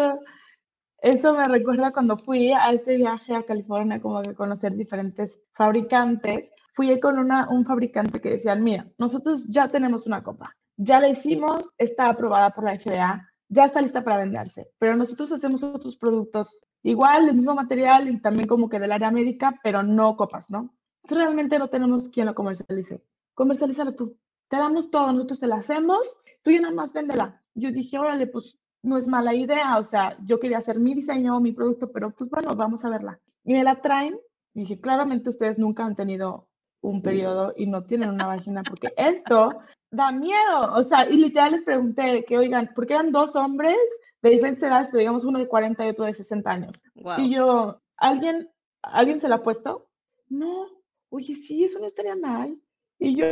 eso 1.01 1.33
me 1.33 1.47
recuerda 1.47 1.91
cuando 1.91 2.17
fui 2.17 2.51
a 2.51 2.71
este 2.73 2.97
viaje 2.97 3.35
a 3.35 3.43
California, 3.43 4.01
como 4.01 4.21
que 4.23 4.33
conocer 4.33 4.75
diferentes 4.75 5.37
fabricantes. 5.53 6.49
Fui 6.73 6.99
con 6.99 7.17
una, 7.17 7.49
un 7.49 7.65
fabricante 7.65 8.19
que 8.19 8.31
decían, 8.31 8.63
mira, 8.63 8.85
nosotros 8.97 9.47
ya 9.47 9.67
tenemos 9.67 10.05
una 10.05 10.21
copa, 10.21 10.55
ya 10.75 10.99
la 10.99 11.09
hicimos, 11.09 11.69
está 11.77 12.09
aprobada 12.09 12.51
por 12.51 12.65
la 12.65 12.77
FDA, 12.77 13.26
ya 13.49 13.65
está 13.65 13.81
lista 13.81 14.03
para 14.03 14.17
venderse, 14.17 14.69
pero 14.77 14.95
nosotros 14.95 15.31
hacemos 15.31 15.63
otros 15.63 15.97
productos 15.97 16.61
igual, 16.83 17.25
del 17.25 17.35
mismo 17.35 17.55
material 17.55 18.09
y 18.09 18.19
también 18.19 18.47
como 18.47 18.69
que 18.69 18.79
del 18.79 18.91
área 18.91 19.11
médica, 19.11 19.59
pero 19.63 19.83
no 19.83 20.15
copas, 20.15 20.49
¿no? 20.49 20.75
Entonces 21.03 21.25
realmente 21.25 21.59
no 21.59 21.69
tenemos 21.69 22.09
quien 22.09 22.27
lo 22.27 22.35
comercialice. 22.35 23.03
Comercialízalo 23.33 23.95
tú. 23.95 24.17
Te 24.49 24.57
damos 24.57 24.89
todo, 24.91 25.11
nosotros 25.11 25.39
te 25.39 25.47
la 25.47 25.57
hacemos, 25.57 26.17
tú 26.41 26.51
ya 26.51 26.61
nada 26.61 26.73
más 26.73 26.93
véndela. 26.93 27.41
Yo 27.55 27.71
dije, 27.71 27.97
órale, 27.97 28.27
pues 28.27 28.57
no 28.83 28.97
es 28.97 29.07
mala 29.07 29.33
idea, 29.33 29.77
o 29.77 29.83
sea, 29.83 30.17
yo 30.23 30.39
quería 30.39 30.59
hacer 30.59 30.79
mi 30.79 30.93
diseño, 30.93 31.39
mi 31.39 31.51
producto, 31.51 31.91
pero 31.91 32.11
pues 32.11 32.29
bueno, 32.29 32.55
vamos 32.55 32.85
a 32.85 32.89
verla. 32.89 33.19
Y 33.43 33.53
me 33.53 33.63
la 33.63 33.81
traen, 33.81 34.17
y 34.53 34.61
dije, 34.61 34.79
claramente 34.79 35.29
ustedes 35.29 35.59
nunca 35.59 35.85
han 35.85 35.95
tenido 35.95 36.47
un 36.81 37.01
periodo 37.01 37.53
y 37.57 37.65
no 37.65 37.83
tienen 37.83 38.09
una 38.09 38.27
vagina, 38.27 38.63
porque 38.63 38.93
esto 38.95 39.59
da 39.91 40.11
miedo. 40.11 40.73
O 40.75 40.83
sea, 40.83 41.09
y 41.09 41.17
literal 41.17 41.51
les 41.51 41.63
pregunté 41.63 42.25
que, 42.25 42.37
oigan, 42.37 42.71
porque 42.75 42.93
eran 42.93 43.11
dos 43.11 43.35
hombres 43.35 43.77
de 44.21 44.29
diferentes 44.29 44.63
edades, 44.63 44.89
pero 44.89 44.99
digamos 44.99 45.25
uno 45.25 45.39
de 45.39 45.47
40 45.47 45.85
y 45.85 45.89
otro 45.89 46.05
de 46.05 46.13
60 46.13 46.49
años. 46.49 46.83
Y 47.17 47.35
yo, 47.35 47.79
¿alguien, 47.97 48.49
¿alguien 48.81 49.21
se 49.21 49.29
la 49.29 49.35
ha 49.35 49.43
puesto? 49.43 49.89
No. 50.29 50.67
Oye, 51.09 51.35
sí, 51.35 51.63
eso 51.63 51.79
no 51.79 51.85
estaría 51.85 52.15
mal. 52.15 52.59
Y 52.99 53.15
yo, 53.15 53.27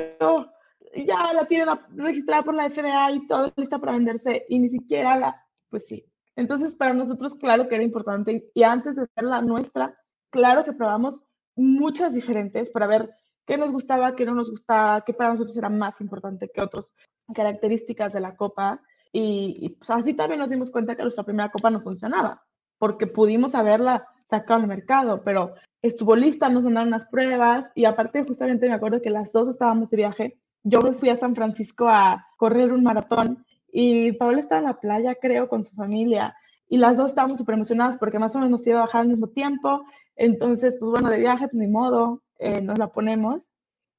ya 0.96 1.34
la 1.34 1.46
tienen 1.46 1.68
registrada 1.96 2.44
por 2.44 2.54
la 2.54 2.70
FDA 2.70 3.12
y 3.12 3.28
todo 3.28 3.52
lista 3.56 3.80
para 3.80 3.94
venderse 3.94 4.46
y 4.48 4.60
ni 4.60 4.70
siquiera 4.70 5.18
la, 5.18 5.46
pues 5.70 5.86
sí. 5.88 6.06
Entonces, 6.36 6.76
para 6.76 6.94
nosotros, 6.94 7.36
claro 7.36 7.68
que 7.68 7.76
era 7.76 7.84
importante. 7.84 8.50
Y 8.54 8.64
antes 8.64 8.96
de 8.96 9.04
hacer 9.04 9.24
la 9.24 9.42
nuestra, 9.42 9.98
claro 10.30 10.64
que 10.64 10.74
probamos 10.74 11.24
muchas 11.56 12.14
diferentes 12.14 12.70
para 12.70 12.88
ver 12.88 13.10
qué 13.46 13.58
nos 13.58 13.72
gustaba, 13.72 14.16
qué 14.16 14.26
no 14.26 14.34
nos 14.34 14.50
gustaba, 14.50 15.02
qué 15.02 15.14
para 15.14 15.32
nosotros 15.32 15.56
era 15.58 15.70
más 15.70 16.02
importante 16.02 16.50
que 16.54 16.62
otras 16.62 16.94
características 17.34 18.14
de 18.14 18.20
la 18.20 18.36
copa. 18.36 18.82
Y, 19.12 19.70
pues 19.80 19.90
así 19.90 20.14
también 20.14 20.40
nos 20.42 20.50
dimos 20.50 20.72
cuenta 20.72 20.96
que 20.96 21.04
nuestra 21.04 21.24
primera 21.24 21.50
copa 21.50 21.70
no 21.70 21.82
funcionaba, 21.82 22.44
porque 22.78 23.08
pudimos 23.08 23.56
haberla 23.56 24.08
sacado 24.26 24.60
al 24.60 24.68
mercado, 24.68 25.22
pero 25.24 25.54
estuvo 25.82 26.16
lista, 26.16 26.50
nos 26.50 26.66
mandaron 26.66 26.90
unas 26.90 27.06
pruebas 27.06 27.70
y 27.76 27.86
aparte 27.86 28.24
justamente 28.24 28.68
me 28.68 28.74
acuerdo 28.74 29.02
que 29.02 29.10
las 29.10 29.32
dos 29.32 29.48
estábamos 29.48 29.90
de 29.92 29.98
viaje. 29.98 30.40
Yo 30.64 30.82
me 30.82 30.92
fui 30.92 31.10
a 31.10 31.16
San 31.16 31.36
Francisco 31.36 31.88
a 31.88 32.28
correr 32.38 32.74
un 32.74 32.84
maratón 32.84 33.46
y 33.72 34.12
Paola 34.14 34.40
estaba 34.40 34.60
en 34.60 34.68
la 34.68 34.80
playa, 34.80 35.16
creo, 35.16 35.48
con 35.48 35.64
su 35.64 35.76
familia 35.76 36.36
y 36.68 36.78
las 36.78 36.98
dos 36.98 37.12
estábamos 37.12 37.38
súper 37.38 37.56
emocionadas 37.56 37.98
porque 37.98 38.20
más 38.20 38.36
o 38.36 38.40
menos 38.40 38.52
nos 38.52 38.68
iba 38.68 38.80
a 38.80 38.82
bajar 38.86 39.02
al 39.02 39.10
mismo 39.10 39.28
tiempo. 39.28 39.86
Entonces, 40.16 40.78
pues 40.80 40.92
bueno, 40.92 41.10
de 41.10 41.20
viaje, 41.20 41.48
pues 41.48 41.56
ni 41.56 41.68
modo, 41.68 42.22
eh, 42.40 42.62
nos 42.62 42.78
la 42.78 42.88
ponemos 42.88 43.44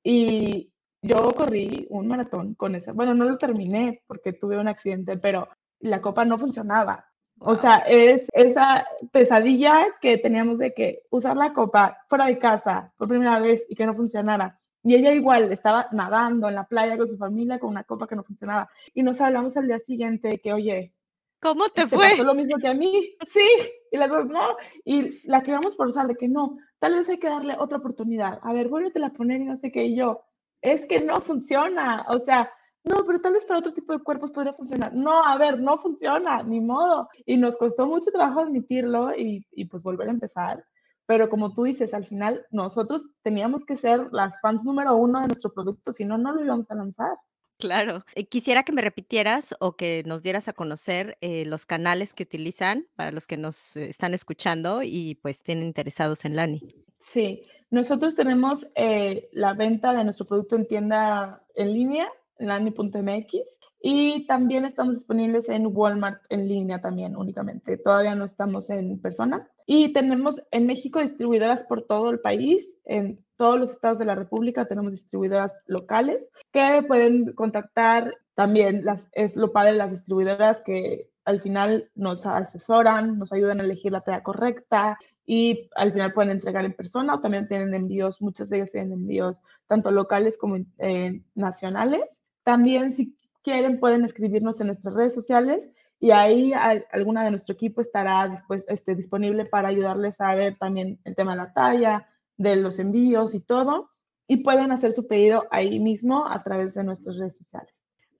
y 0.02 0.72
yo 1.02 1.16
corrí 1.36 1.86
un 1.90 2.08
maratón 2.08 2.54
con 2.54 2.74
esa, 2.74 2.92
bueno, 2.92 3.14
no 3.14 3.24
lo 3.24 3.38
terminé 3.38 4.02
porque 4.06 4.32
tuve 4.32 4.58
un 4.58 4.68
accidente, 4.68 5.16
pero 5.16 5.48
la 5.80 6.00
copa 6.00 6.24
no 6.24 6.38
funcionaba. 6.38 7.06
O 7.38 7.54
sea, 7.54 7.78
es 7.86 8.26
esa 8.32 8.86
pesadilla 9.12 9.86
que 10.00 10.16
teníamos 10.16 10.58
de 10.58 10.72
que 10.72 11.02
usar 11.10 11.36
la 11.36 11.52
copa 11.52 11.98
fuera 12.08 12.26
de 12.26 12.38
casa 12.38 12.92
por 12.96 13.08
primera 13.08 13.38
vez 13.40 13.64
y 13.68 13.74
que 13.74 13.84
no 13.84 13.94
funcionara. 13.94 14.58
Y 14.82 14.94
ella 14.94 15.12
igual 15.12 15.52
estaba 15.52 15.88
nadando 15.92 16.48
en 16.48 16.54
la 16.54 16.64
playa 16.64 16.96
con 16.96 17.08
su 17.08 17.18
familia 17.18 17.58
con 17.58 17.70
una 17.70 17.84
copa 17.84 18.06
que 18.06 18.16
no 18.16 18.22
funcionaba. 18.22 18.70
Y 18.94 19.02
nos 19.02 19.20
hablamos 19.20 19.56
al 19.56 19.66
día 19.66 19.80
siguiente 19.80 20.28
de 20.28 20.38
que, 20.38 20.52
oye, 20.52 20.94
¿cómo 21.40 21.68
te, 21.68 21.86
fue? 21.88 22.10
Pasó 22.10 22.24
lo 22.24 22.34
mismo 22.34 22.56
que 22.56 22.68
a 22.68 22.74
mí. 22.74 23.16
Sí. 23.26 23.46
Y 23.90 23.96
las 23.98 24.08
dos, 24.08 24.26
no. 24.26 24.56
Y 24.84 25.26
la 25.28 25.42
queríamos 25.42 25.76
forzar 25.76 26.06
de 26.06 26.14
que 26.14 26.28
no, 26.28 26.56
tal 26.78 26.94
vez 26.94 27.08
hay 27.08 27.18
que 27.18 27.28
darle 27.28 27.56
otra 27.58 27.78
oportunidad. 27.78 28.38
A 28.42 28.52
ver, 28.52 28.68
vuélvete 28.68 29.02
a 29.04 29.10
poner 29.10 29.40
y 29.40 29.44
no 29.44 29.56
sé 29.56 29.72
qué. 29.72 29.84
Y 29.84 29.96
yo, 29.96 30.22
es 30.62 30.86
que 30.86 31.00
no 31.00 31.20
funciona. 31.20 32.06
O 32.08 32.18
sea, 32.20 32.50
no, 32.84 33.04
pero 33.04 33.20
tal 33.20 33.32
vez 33.32 33.44
para 33.44 33.58
otro 33.60 33.72
tipo 33.72 33.92
de 33.92 34.02
cuerpos 34.02 34.30
podría 34.30 34.52
funcionar. 34.52 34.94
No, 34.94 35.24
a 35.24 35.36
ver, 35.38 35.60
no 35.60 35.76
funciona, 35.78 36.42
ni 36.42 36.60
modo. 36.60 37.08
Y 37.24 37.36
nos 37.36 37.56
costó 37.56 37.86
mucho 37.86 38.10
trabajo 38.10 38.40
admitirlo 38.40 39.16
y, 39.16 39.46
y 39.52 39.64
pues 39.66 39.82
volver 39.82 40.08
a 40.08 40.12
empezar. 40.12 40.64
Pero 41.06 41.28
como 41.28 41.52
tú 41.52 41.64
dices, 41.64 41.94
al 41.94 42.04
final 42.04 42.46
nosotros 42.50 43.12
teníamos 43.22 43.64
que 43.64 43.76
ser 43.76 44.08
las 44.12 44.40
fans 44.40 44.64
número 44.64 44.96
uno 44.96 45.20
de 45.20 45.28
nuestro 45.28 45.52
producto, 45.52 45.92
si 45.92 46.04
no, 46.04 46.18
no 46.18 46.32
lo 46.32 46.44
íbamos 46.44 46.70
a 46.70 46.74
lanzar. 46.74 47.16
Claro. 47.58 48.04
Eh, 48.14 48.26
quisiera 48.26 48.62
que 48.62 48.72
me 48.72 48.82
repitieras 48.82 49.54
o 49.60 49.76
que 49.76 50.02
nos 50.04 50.22
dieras 50.22 50.48
a 50.48 50.52
conocer 50.52 51.16
eh, 51.20 51.44
los 51.46 51.64
canales 51.64 52.12
que 52.12 52.24
utilizan 52.24 52.86
para 52.96 53.12
los 53.12 53.26
que 53.26 53.36
nos 53.36 53.76
están 53.76 54.14
escuchando 54.14 54.82
y 54.82 55.14
pues 55.22 55.42
tienen 55.42 55.66
interesados 55.66 56.24
en 56.24 56.36
Lani. 56.36 56.60
Sí, 57.00 57.42
nosotros 57.70 58.14
tenemos 58.14 58.66
eh, 58.74 59.28
la 59.32 59.54
venta 59.54 59.94
de 59.94 60.04
nuestro 60.04 60.26
producto 60.26 60.56
en 60.56 60.66
tienda 60.66 61.42
en 61.54 61.72
línea, 61.72 62.08
lani.mx, 62.38 63.36
y 63.80 64.26
también 64.26 64.64
estamos 64.64 64.94
disponibles 64.94 65.48
en 65.48 65.68
Walmart 65.72 66.22
en 66.28 66.48
línea 66.48 66.80
también 66.80 67.16
únicamente. 67.16 67.76
Todavía 67.76 68.14
no 68.14 68.24
estamos 68.24 68.70
en 68.70 69.00
persona. 69.00 69.48
Y 69.66 69.92
tenemos 69.92 70.42
en 70.50 70.66
México 70.66 71.00
distribuidoras 71.00 71.64
por 71.64 71.82
todo 71.86 72.10
el 72.10 72.20
país, 72.20 72.78
en 72.84 73.24
todos 73.36 73.58
los 73.58 73.70
estados 73.70 73.98
de 73.98 74.04
la 74.04 74.14
República 74.14 74.66
tenemos 74.66 74.92
distribuidoras 74.92 75.54
locales 75.66 76.28
que 76.52 76.84
pueden 76.86 77.32
contactar. 77.34 78.14
También 78.34 78.84
las, 78.84 79.08
es 79.12 79.36
lo 79.36 79.52
padre 79.52 79.72
de 79.72 79.78
las 79.78 79.90
distribuidoras 79.90 80.60
que 80.62 81.10
al 81.24 81.40
final 81.40 81.90
nos 81.94 82.24
asesoran, 82.24 83.18
nos 83.18 83.32
ayudan 83.32 83.60
a 83.60 83.64
elegir 83.64 83.92
la 83.92 84.02
talla 84.02 84.22
correcta 84.22 84.98
y 85.26 85.68
al 85.74 85.92
final 85.92 86.12
pueden 86.12 86.30
entregar 86.30 86.64
en 86.64 86.72
persona 86.72 87.14
o 87.14 87.20
también 87.20 87.48
tienen 87.48 87.74
envíos, 87.74 88.22
muchas 88.22 88.48
de 88.48 88.58
ellas 88.58 88.70
tienen 88.70 88.92
envíos 88.92 89.42
tanto 89.66 89.90
locales 89.90 90.38
como 90.38 90.56
eh, 90.78 91.22
nacionales. 91.34 92.20
También 92.44 92.92
si 92.92 93.15
quieren 93.46 93.78
pueden 93.78 94.04
escribirnos 94.04 94.60
en 94.60 94.66
nuestras 94.66 94.92
redes 94.94 95.14
sociales 95.14 95.70
y 96.00 96.10
ahí 96.10 96.52
alguna 96.90 97.22
de 97.22 97.30
nuestro 97.30 97.54
equipo 97.54 97.80
estará 97.80 98.28
después, 98.28 98.64
este, 98.66 98.96
disponible 98.96 99.44
para 99.46 99.68
ayudarles 99.68 100.20
a 100.20 100.34
ver 100.34 100.58
también 100.58 100.98
el 101.04 101.14
tema 101.14 101.30
de 101.30 101.38
la 101.38 101.52
talla, 101.52 102.08
de 102.36 102.56
los 102.56 102.80
envíos 102.80 103.36
y 103.36 103.40
todo. 103.40 103.90
Y 104.26 104.38
pueden 104.38 104.72
hacer 104.72 104.92
su 104.92 105.06
pedido 105.06 105.44
ahí 105.52 105.78
mismo 105.78 106.26
a 106.28 106.42
través 106.42 106.74
de 106.74 106.82
nuestras 106.82 107.18
redes 107.18 107.38
sociales. 107.38 107.72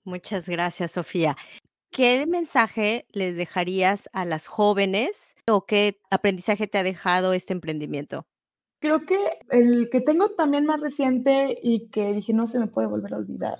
Muchas 0.05 0.47
gracias, 0.47 0.93
Sofía. 0.93 1.35
¿Qué 1.91 2.25
mensaje 2.25 3.05
les 3.11 3.35
dejarías 3.35 4.09
a 4.13 4.23
las 4.23 4.47
jóvenes 4.47 5.35
o 5.45 5.65
qué 5.65 5.99
aprendizaje 6.09 6.67
te 6.67 6.77
ha 6.77 6.83
dejado 6.83 7.33
este 7.33 7.51
emprendimiento? 7.51 8.25
Creo 8.79 9.05
que 9.05 9.39
el 9.49 9.89
que 9.89 9.99
tengo 9.99 10.29
también 10.29 10.65
más 10.65 10.79
reciente 10.79 11.59
y 11.61 11.89
que 11.89 12.13
dije 12.13 12.31
no 12.31 12.47
se 12.47 12.59
me 12.59 12.67
puede 12.67 12.87
volver 12.87 13.13
a 13.13 13.17
olvidar 13.17 13.59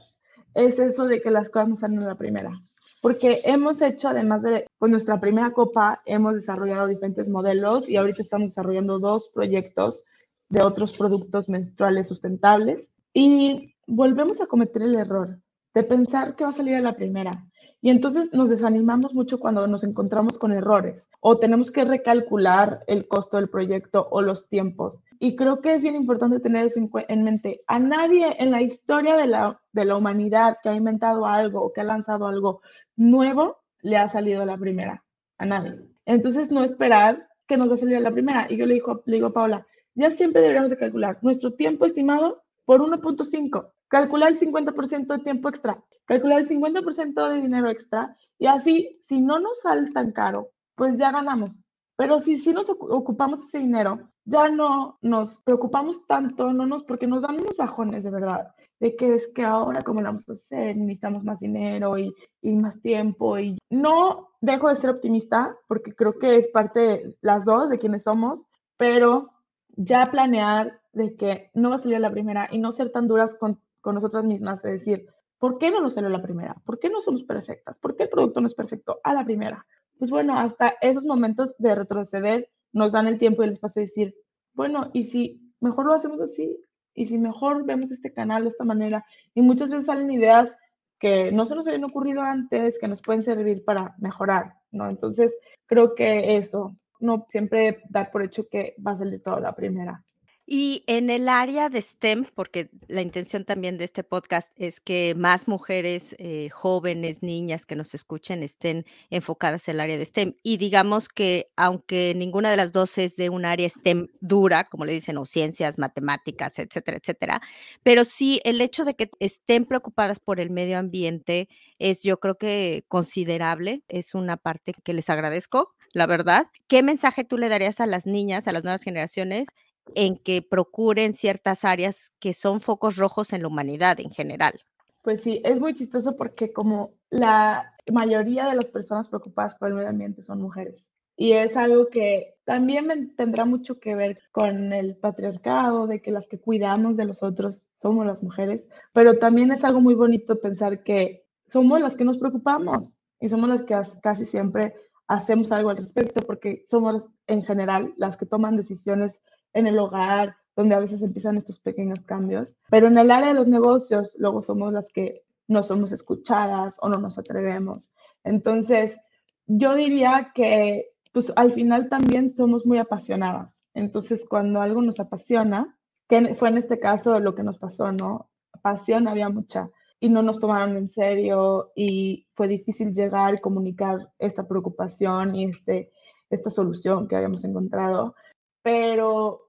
es 0.58 0.78
eso 0.80 1.06
de 1.06 1.22
que 1.22 1.32
las 1.32 1.50
cosas 1.50 1.70
no 1.70 1.76
salen 1.76 2.04
a 2.04 2.08
la 2.08 2.16
primera 2.16 2.60
porque 3.02 3.42
hemos 3.46 3.82
hecho, 3.82 4.10
además 4.10 4.42
de 4.42 4.68
pues, 4.78 4.92
nuestra 4.92 5.20
primera 5.20 5.52
copa, 5.52 6.02
hemos 6.06 6.34
desarrollado 6.34 6.88
diferentes 6.88 7.30
modelos 7.30 7.90
y 7.90 7.96
ahorita 7.96 8.22
estamos 8.22 8.52
desarrollando 8.52 9.00
dos 9.00 9.32
proyectos 9.34 10.04
de 10.50 10.62
otros 10.62 10.98
productos 10.98 11.50
menstruales 11.50 12.08
sustentables 12.08 12.92
y 13.14 13.76
volvemos 13.86 14.42
a 14.42 14.48
cometer 14.48 14.82
el 14.82 14.96
error 14.96 15.40
de 15.74 15.84
pensar 15.84 16.36
que 16.36 16.44
va 16.44 16.50
a 16.50 16.54
salir 16.54 16.76
a 16.76 16.82
la 16.82 16.96
primera. 16.96 17.46
Y 17.80 17.92
entonces 17.92 18.34
nos 18.34 18.50
desanimamos 18.50 19.14
mucho 19.14 19.40
cuando 19.40 19.68
nos 19.68 19.84
encontramos 19.84 20.38
con 20.38 20.52
errores 20.52 21.12
o 21.20 21.38
tenemos 21.38 21.70
que 21.70 21.86
recalcular 21.86 22.84
el 22.88 23.08
costo 23.08 23.38
del 23.38 23.50
proyecto 23.50 24.08
o 24.10 24.22
los 24.22 24.50
tiempos. 24.50 25.04
Y 25.20 25.36
creo 25.36 25.62
que 25.62 25.76
es 25.76 25.84
bien 25.84 25.96
importante 25.96 26.40
tener 26.40 26.66
eso 26.66 26.80
en, 27.08 27.24
mente. 27.24 27.62
A 27.68 27.78
nadie 27.80 28.36
en 28.40 28.50
la 28.52 28.64
historia 28.64 29.16
de 29.16 29.28
la, 29.28 29.62
de 29.74 29.86
la 29.86 29.96
humanidad 29.96 30.58
que 30.64 30.70
ha 30.70 30.76
inventado 30.76 31.28
algo 31.28 31.62
o 31.62 31.72
que 31.72 31.82
ha 31.82 31.84
lanzado 31.84 32.28
algo 32.28 32.62
nuevo 32.96 33.58
le 33.82 33.98
ha 33.98 34.10
salido 34.10 34.44
la 34.44 34.58
primera. 34.58 35.04
A 35.38 35.46
nadie. 35.46 35.80
Entonces 36.06 36.52
no 36.52 36.64
esperar 36.64 37.28
que 37.48 37.58
nos 37.58 37.70
va 37.70 37.76
a 37.76 37.78
salir 37.78 38.02
la 38.02 38.12
primera. 38.12 38.48
Y 38.50 38.58
yo 38.58 38.66
le 38.66 38.74
digo, 38.74 39.04
le 39.06 39.18
digo 39.18 39.28
a 39.28 39.34
Paula, 39.34 39.68
ya 39.94 40.10
siempre 40.10 40.42
deberíamos 40.42 40.72
de 40.72 40.78
calcular 40.78 41.20
nuestro 41.22 41.54
tiempo 41.54 41.86
estimado 41.86 42.44
por 42.66 42.82
1.5 42.82 43.72
calcular 43.88 44.32
el 44.32 44.40
50% 44.40 45.08
de 45.08 45.24
tiempo 45.24 45.50
extra, 45.50 45.84
calcular 46.06 46.40
el 46.40 46.48
50% 46.48 47.30
de 47.30 47.42
dinero 47.42 47.70
extra 47.70 48.16
y 48.40 48.48
así, 48.48 49.00
si 49.02 49.20
no 49.20 49.40
nos 49.40 49.62
sale 49.62 49.92
tan 49.92 50.12
caro, 50.12 50.52
pues 50.76 50.98
ya 50.98 51.12
ganamos. 51.12 51.64
Pero 51.96 52.20
si, 52.20 52.38
si 52.38 52.54
nos 52.54 52.70
ocupamos 52.70 53.40
ese 53.40 53.58
dinero, 53.58 54.00
ya 54.24 54.50
no 54.50 55.00
nos 55.02 55.42
preocupamos 55.42 56.06
tanto, 56.06 56.54
no 56.54 56.68
nos, 56.68 56.84
porque 56.84 57.08
nos 57.08 57.24
dan 57.24 57.42
unos 57.42 57.58
bajones 57.58 58.04
de 58.04 58.12
verdad, 58.12 58.54
de 58.80 58.96
que 58.96 59.16
es 59.16 59.32
que 59.34 59.44
ahora 59.44 59.82
cómo 59.82 60.02
lo 60.02 60.10
vamos 60.10 60.30
a 60.30 60.34
hacer, 60.34 60.78
necesitamos 60.78 61.24
más 61.24 61.40
dinero 61.40 61.98
y, 61.98 62.14
y 62.42 62.56
más 62.56 62.80
tiempo. 62.82 63.40
Y 63.40 63.58
no 63.72 64.30
dejo 64.42 64.70
de 64.70 64.76
ser 64.76 64.92
optimista, 64.92 65.56
porque 65.68 65.96
creo 65.96 66.20
que 66.20 66.36
es 66.36 66.50
parte 66.50 66.80
de 66.80 67.16
las 67.22 67.46
dos, 67.46 67.70
de 67.70 67.80
quienes 67.80 68.04
somos, 68.04 68.48
pero 68.78 69.32
ya 69.76 70.06
planear 70.08 70.82
de 70.94 71.16
que 71.16 71.50
no 71.56 71.70
va 71.70 71.78
a 71.78 71.80
salir 71.80 72.00
la 72.00 72.12
primera 72.12 72.48
y 72.52 72.60
no 72.60 72.72
ser 72.72 72.92
tan 72.92 73.08
duras 73.08 73.36
con 73.40 73.60
con 73.88 73.96
nosotras 73.96 74.26
mismas, 74.26 74.62
de 74.64 74.72
decir, 74.72 75.06
¿por 75.40 75.58
qué 75.58 75.72
no 75.72 75.80
nos 75.80 75.94
salió 75.94 76.10
la 76.10 76.22
primera? 76.22 76.58
¿Por 76.66 76.78
qué 76.78 76.90
no 76.90 77.00
somos 77.00 77.24
perfectas? 77.24 77.80
¿Por 77.80 77.96
qué 77.96 78.04
el 78.04 78.10
producto 78.10 78.42
no 78.42 78.48
es 78.48 78.54
perfecto 78.54 79.00
a 79.02 79.14
la 79.14 79.24
primera? 79.24 79.66
Pues 79.98 80.12
bueno, 80.12 80.38
hasta 80.38 80.74
esos 80.82 81.06
momentos 81.06 81.56
de 81.58 81.74
retroceder 81.74 82.50
nos 82.74 82.92
dan 82.92 83.08
el 83.08 83.18
tiempo 83.18 83.44
y 83.44 83.46
el 83.46 83.54
espacio 83.54 83.80
de 83.80 83.86
decir, 83.86 84.16
bueno, 84.54 84.90
y 84.92 85.06
si 85.06 85.54
mejor 85.62 85.86
lo 85.86 85.94
hacemos 85.94 86.20
así, 86.20 86.60
y 86.94 87.06
si 87.06 87.18
mejor 87.18 87.64
vemos 87.64 87.90
este 87.90 88.12
canal 88.12 88.44
de 88.44 88.50
esta 88.50 88.66
manera, 88.66 89.06
y 89.34 89.42
muchas 89.42 89.72
veces 89.72 89.86
salen 89.86 90.12
ideas 90.12 90.58
que 91.00 91.32
no 91.32 91.46
se 91.46 91.56
nos 91.56 91.66
habían 91.66 91.86
ocurrido 91.86 92.24
antes, 92.24 92.80
que 92.80 92.90
nos 92.90 93.02
pueden 93.02 93.24
servir 93.24 93.64
para 93.64 93.96
mejorar, 94.00 94.56
¿no? 94.70 94.90
Entonces, 94.90 95.34
creo 95.66 95.96
que 95.96 96.36
eso, 96.36 96.76
no 97.00 97.26
siempre 97.30 97.84
dar 97.88 98.12
por 98.12 98.26
hecho 98.26 98.50
que 98.52 98.76
va 98.86 98.92
a 98.92 98.98
salir 98.98 99.24
toda 99.24 99.40
la 99.40 99.56
primera. 99.56 100.04
Y 100.50 100.86
en 100.88 101.10
el 101.10 101.28
área 101.28 101.68
de 101.68 101.82
STEM, 101.82 102.26
porque 102.34 102.70
la 102.88 103.02
intención 103.02 103.44
también 103.44 103.78
de 103.78 103.84
este 103.84 104.06
podcast 104.06 104.54
es 104.56 104.80
que 104.80 105.14
más 105.14 105.50
mujeres 105.50 106.16
eh, 106.20 106.48
jóvenes, 106.52 107.22
niñas 107.22 107.66
que 107.66 107.76
nos 107.76 107.94
escuchen 107.94 108.44
estén 108.44 108.86
enfocadas 109.10 109.68
en 109.68 109.76
el 109.76 109.82
área 109.82 109.98
de 109.98 110.06
STEM. 110.06 110.36
Y 110.44 110.56
digamos 110.56 111.10
que 111.10 111.52
aunque 111.58 112.14
ninguna 112.16 112.50
de 112.50 112.56
las 112.56 112.72
dos 112.72 112.98
es 112.98 113.18
de 113.18 113.30
un 113.30 113.44
área 113.44 113.68
STEM 113.68 114.08
dura, 114.22 114.64
como 114.64 114.86
le 114.86 114.94
dicen, 114.94 115.18
o 115.18 115.26
ciencias, 115.26 115.78
matemáticas, 115.78 116.60
etcétera, 116.60 116.96
etcétera, 116.96 117.42
pero 117.84 118.06
sí 118.06 118.40
el 118.46 118.62
hecho 118.62 118.86
de 118.86 118.96
que 118.96 119.10
estén 119.20 119.66
preocupadas 119.66 120.22
por 120.22 120.40
el 120.40 120.50
medio 120.50 120.78
ambiente 120.78 121.50
es 121.78 122.04
yo 122.04 122.22
creo 122.22 122.38
que 122.38 122.86
considerable, 122.88 123.84
es 123.90 124.16
una 124.16 124.38
parte 124.38 124.74
que 124.82 124.94
les 124.94 125.10
agradezco, 125.10 125.74
la 125.94 126.06
verdad. 126.06 126.48
¿Qué 126.68 126.84
mensaje 126.84 127.24
tú 127.24 127.38
le 127.38 127.50
darías 127.50 127.82
a 127.82 127.86
las 127.86 128.08
niñas, 128.08 128.48
a 128.48 128.52
las 128.54 128.64
nuevas 128.64 128.84
generaciones? 128.84 129.50
En 129.96 130.18
que 130.18 130.42
procuren 130.42 131.14
ciertas 131.14 131.66
áreas 131.66 132.12
que 132.20 132.34
son 132.34 132.62
focos 132.62 132.98
rojos 132.98 133.34
en 133.34 133.42
la 133.42 133.48
humanidad 133.48 134.00
en 134.00 134.12
general. 134.12 134.60
Pues 135.04 135.22
sí, 135.22 135.42
es 135.44 135.60
muy 135.60 135.74
chistoso 135.74 136.18
porque 136.18 136.52
como 136.52 136.92
la 137.10 137.74
mayoría 137.92 138.48
de 138.48 138.56
las 138.56 138.66
personas 138.66 139.08
preocupadas 139.08 139.56
por 139.56 139.70
el 139.70 139.76
medio 139.76 139.90
ambiente 139.90 140.22
son 140.22 140.42
mujeres. 140.42 140.88
Y 141.16 141.32
es 141.32 141.58
algo 141.58 141.88
que 141.88 142.36
también 142.46 143.16
tendrá 143.16 143.44
mucho 143.44 143.80
que 143.80 143.96
ver 143.96 144.20
con 144.32 144.72
el 144.72 144.96
patriarcado, 144.96 145.88
de 145.88 146.02
que 146.02 146.12
las 146.12 146.28
que 146.28 146.40
cuidamos 146.40 146.96
de 146.96 147.06
los 147.06 147.24
otros 147.24 147.72
somos 147.74 148.06
las 148.06 148.22
mujeres, 148.22 148.64
pero 148.94 149.18
también 149.18 149.52
es 149.52 149.64
algo 149.64 149.82
muy 149.82 149.96
bonito 149.96 150.40
pensar 150.40 150.84
que 150.84 151.26
somos 151.50 151.82
las 151.82 151.96
que 151.96 152.04
nos 152.04 152.20
preocupamos 152.20 153.00
y 153.20 153.30
somos 153.30 153.50
las 153.50 153.64
que 153.64 153.76
casi 154.04 154.26
siempre 154.26 154.76
hacemos 155.08 155.52
algo 155.52 155.72
al 155.72 155.78
respecto, 155.78 156.22
porque 156.22 156.64
somos 156.68 157.08
en 157.26 157.44
general 157.44 157.94
las 157.98 158.18
que 158.18 158.26
toman 158.26 158.56
decisiones 158.56 159.20
en 159.58 159.68
el 159.68 159.80
hogar, 159.80 160.36
donde 160.56 160.76
a 160.76 160.80
veces 160.80 161.02
empiezan 161.02 161.38
estos 161.38 161.60
pequeños 161.60 162.04
cambios. 162.04 162.58
Pero 162.70 162.88
en 162.88 162.98
el 162.98 163.12
área 163.12 163.30
de 163.30 163.34
los 163.36 163.48
negocios, 163.48 164.16
luego 164.20 164.42
somos 164.42 164.74
las 164.74 164.92
que 164.92 165.24
no 165.48 165.64
somos 165.64 165.92
escuchadas 165.92 166.78
o 166.82 166.90
no 166.90 166.98
nos 166.98 167.18
atrevemos. 167.18 167.92
Entonces, 168.24 169.00
yo 169.46 169.76
diría 169.76 170.32
que 170.34 170.92
pues 171.14 171.32
al 171.36 171.52
final 171.52 171.90
también 171.90 172.36
somos 172.36 172.66
muy 172.66 172.78
apasionadas. 172.78 173.64
Entonces, 173.74 174.26
cuando 174.28 174.62
algo 174.62 174.82
nos 174.82 175.00
apasiona, 175.00 175.78
que 176.08 176.36
fue 176.36 176.50
en 176.50 176.58
este 176.58 176.80
caso 176.80 177.20
lo 177.20 177.34
que 177.34 177.44
nos 177.44 177.58
pasó, 177.58 177.92
¿no? 177.92 178.30
pasión 178.62 179.08
había 179.08 179.30
mucha 179.30 179.70
y 180.00 180.10
no 180.10 180.22
nos 180.22 180.40
tomaron 180.40 180.76
en 180.78 180.90
serio 180.90 181.72
y 181.76 182.28
fue 182.36 182.48
difícil 182.48 182.94
llegar 182.94 183.36
y 183.36 183.40
comunicar 183.40 184.12
esta 184.20 184.48
preocupación 184.48 185.36
y 185.36 185.46
este, 185.46 185.92
esta 186.30 186.50
solución 186.50 187.08
que 187.08 187.16
habíamos 187.16 187.44
encontrado. 187.46 188.16
Pero 188.62 189.47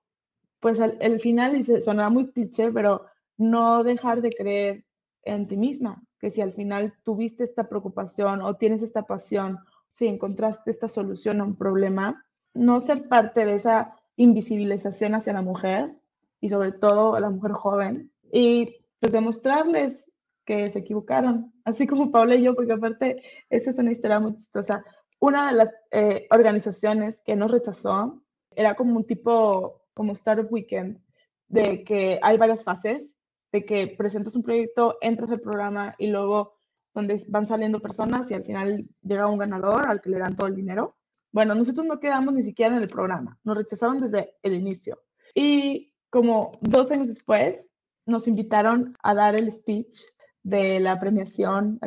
pues 0.61 0.81
al, 0.81 1.21
final, 1.21 1.57
y 1.57 1.65
sonaba 1.83 2.11
muy 2.11 2.31
cliché, 2.33 2.71
pero 2.73 3.07
no 3.37 3.85
dejar 3.85 4.23
de 4.23 4.31
creer 4.31 4.85
en 5.23 5.47
ti 5.47 5.57
misma, 5.57 6.03
que 6.19 6.31
si 6.31 6.41
al 6.41 6.53
final 6.53 6.95
tuviste 7.05 7.45
esta 7.45 7.69
preocupación 7.69 8.43
o 8.43 8.57
tienes 8.57 8.83
esta 8.83 9.03
pasión, 9.03 9.59
si 9.93 10.07
encontraste 10.07 10.71
esta 10.71 10.89
solución 10.89 11.41
a 11.41 11.45
un 11.45 11.57
problema, 11.57 12.25
no 12.55 12.81
ser 12.81 13.09
parte 13.09 13.45
de 13.45 13.57
esa 13.57 13.97
invisibilización 14.17 15.15
hacia 15.15 15.33
la 15.33 15.43
mujer 15.43 15.95
y 16.41 16.51
sobre 16.51 16.73
todo 16.73 17.15
a 17.15 17.21
la 17.21 17.31
mujer 17.31 17.53
joven 17.53 18.13
y 18.33 18.77
pues 19.01 19.13
demostrarles 19.13 20.05
que 20.45 20.67
se 20.69 20.79
equivocaron, 20.79 21.53
así 21.65 21.87
como 21.87 22.11
Paula 22.11 22.35
y 22.35 22.43
yo, 22.43 22.55
porque 22.55 22.73
aparte 22.73 23.23
esa 23.51 23.71
es 23.71 23.79
una 23.79 23.93
historia 23.93 24.19
muy 24.19 24.35
chistosa. 24.35 24.83
Una 25.21 25.49
de 25.49 25.53
las 25.53 25.75
eh, 25.91 26.27
organizaciones 26.31 27.23
que 27.23 27.37
nos 27.37 27.51
rechazó 27.51 28.23
era 28.57 28.75
como 28.75 28.97
un 28.97 29.05
tipo, 29.05 29.78
como 29.99 30.13
Startup 30.13 30.47
Weekend, 30.49 31.01
de 31.49 31.83
que 31.83 32.21
hay 32.23 32.39
varias 32.39 32.63
fases, 32.63 33.11
de 33.51 33.65
que 33.65 33.89
presentas 33.89 34.37
un 34.37 34.45
proyecto, 34.45 34.97
entras 35.01 35.33
al 35.33 35.41
programa 35.41 35.97
y 35.99 36.07
luego 36.07 36.61
donde 36.95 37.21
van 37.27 37.49
saliendo 37.49 37.81
personas 37.81 38.31
y 38.31 38.35
al 38.35 38.45
final 38.45 38.89
llega 39.03 39.27
un 39.27 39.39
ganador 39.39 39.89
al 39.89 40.01
que 40.01 40.11
le 40.11 40.21
dan 40.21 40.37
todo 40.37 40.47
el 40.47 40.55
dinero. 40.55 40.97
Bueno, 41.33 41.57
nosotros 41.57 41.85
no 41.85 41.99
quedamos 41.99 42.33
ni 42.33 42.45
siquiera 42.45 42.77
en 42.77 42.83
el 42.83 42.89
programa, 42.89 43.37
nos 43.43 43.57
rechazaron 43.57 44.01
desde 44.01 44.35
el 44.43 44.55
inicio. 44.55 45.03
Y 45.35 45.93
como 46.11 46.53
dos 46.61 46.93
años 46.93 47.09
después, 47.09 47.67
nos 48.07 48.29
invitaron 48.29 48.97
a 49.03 49.15
dar 49.15 49.35
el 49.35 49.53
speech 49.53 50.03
de 50.45 50.79
la 50.79 51.01
premiación. 51.01 51.81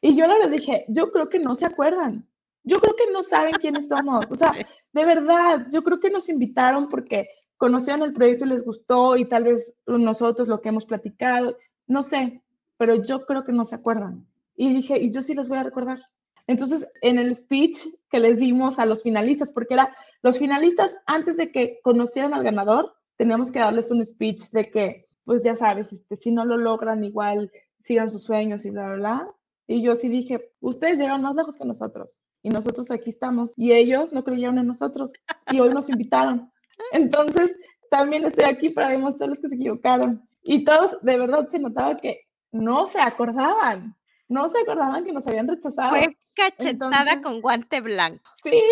Y 0.00 0.16
yo 0.16 0.26
le 0.26 0.48
dije, 0.48 0.86
yo 0.88 1.12
creo 1.12 1.28
que 1.28 1.38
no 1.38 1.54
se 1.54 1.66
acuerdan, 1.66 2.26
yo 2.64 2.80
creo 2.80 2.96
que 2.96 3.12
no 3.12 3.22
saben 3.22 3.52
quiénes 3.52 3.88
somos. 3.88 4.32
O 4.32 4.36
sea, 4.36 4.52
de 4.92 5.04
verdad, 5.04 5.66
yo 5.70 5.82
creo 5.82 6.00
que 6.00 6.10
nos 6.10 6.28
invitaron 6.30 6.88
porque 6.88 7.28
conocieron 7.60 8.02
el 8.02 8.14
proyecto 8.14 8.46
y 8.46 8.48
les 8.48 8.64
gustó 8.64 9.18
y 9.18 9.26
tal 9.26 9.44
vez 9.44 9.74
nosotros 9.86 10.48
lo 10.48 10.62
que 10.62 10.70
hemos 10.70 10.86
platicado, 10.86 11.58
no 11.86 12.02
sé, 12.02 12.42
pero 12.78 12.94
yo 13.02 13.26
creo 13.26 13.44
que 13.44 13.52
no 13.52 13.66
se 13.66 13.74
acuerdan. 13.74 14.26
Y 14.56 14.72
dije, 14.72 14.98
y 14.98 15.12
yo 15.12 15.20
sí 15.20 15.34
les 15.34 15.46
voy 15.46 15.58
a 15.58 15.62
recordar. 15.62 15.98
Entonces, 16.46 16.88
en 17.02 17.18
el 17.18 17.36
speech 17.36 17.80
que 18.10 18.18
les 18.18 18.38
dimos 18.38 18.78
a 18.78 18.86
los 18.86 19.02
finalistas, 19.02 19.52
porque 19.52 19.74
era 19.74 19.94
los 20.22 20.38
finalistas 20.38 20.96
antes 21.04 21.36
de 21.36 21.52
que 21.52 21.80
conocieran 21.82 22.32
al 22.32 22.44
ganador, 22.44 22.94
teníamos 23.18 23.52
que 23.52 23.58
darles 23.58 23.90
un 23.90 24.06
speech 24.06 24.48
de 24.52 24.70
que, 24.70 25.08
pues 25.24 25.42
ya 25.42 25.54
sabes, 25.54 25.92
este, 25.92 26.16
si 26.16 26.32
no 26.32 26.46
lo 26.46 26.56
logran, 26.56 27.04
igual 27.04 27.52
sigan 27.84 28.10
sus 28.10 28.22
sueños 28.22 28.64
y 28.64 28.70
bla, 28.70 28.86
bla, 28.86 28.96
bla. 28.96 29.34
Y 29.66 29.82
yo 29.82 29.96
sí 29.96 30.08
dije, 30.08 30.50
ustedes 30.60 30.98
llegaron 30.98 31.20
más 31.20 31.36
lejos 31.36 31.58
que 31.58 31.66
nosotros 31.66 32.22
y 32.42 32.48
nosotros 32.48 32.90
aquí 32.90 33.10
estamos. 33.10 33.52
Y 33.58 33.72
ellos 33.72 34.14
no 34.14 34.24
creyeron 34.24 34.58
en 34.58 34.66
nosotros 34.66 35.12
y 35.52 35.60
hoy 35.60 35.74
nos 35.74 35.90
invitaron. 35.90 36.50
Entonces, 36.92 37.56
también 37.90 38.24
estoy 38.24 38.48
aquí 38.48 38.70
para 38.70 38.90
demostrarles 38.90 39.38
que 39.40 39.48
se 39.48 39.54
equivocaron. 39.56 40.26
Y 40.42 40.64
todos, 40.64 40.96
de 41.02 41.18
verdad, 41.18 41.48
se 41.48 41.58
notaba 41.58 41.96
que 41.96 42.22
no 42.52 42.86
se 42.86 43.00
acordaban 43.00 43.96
no 44.30 44.48
se 44.48 44.60
acordaban 44.60 45.04
que 45.04 45.12
nos 45.12 45.26
habían 45.26 45.48
rechazado. 45.48 45.90
Fue 45.90 46.16
cachetada 46.34 47.20
con 47.20 47.40
guante 47.40 47.80
blanco. 47.80 48.30
Sí, 48.42 48.62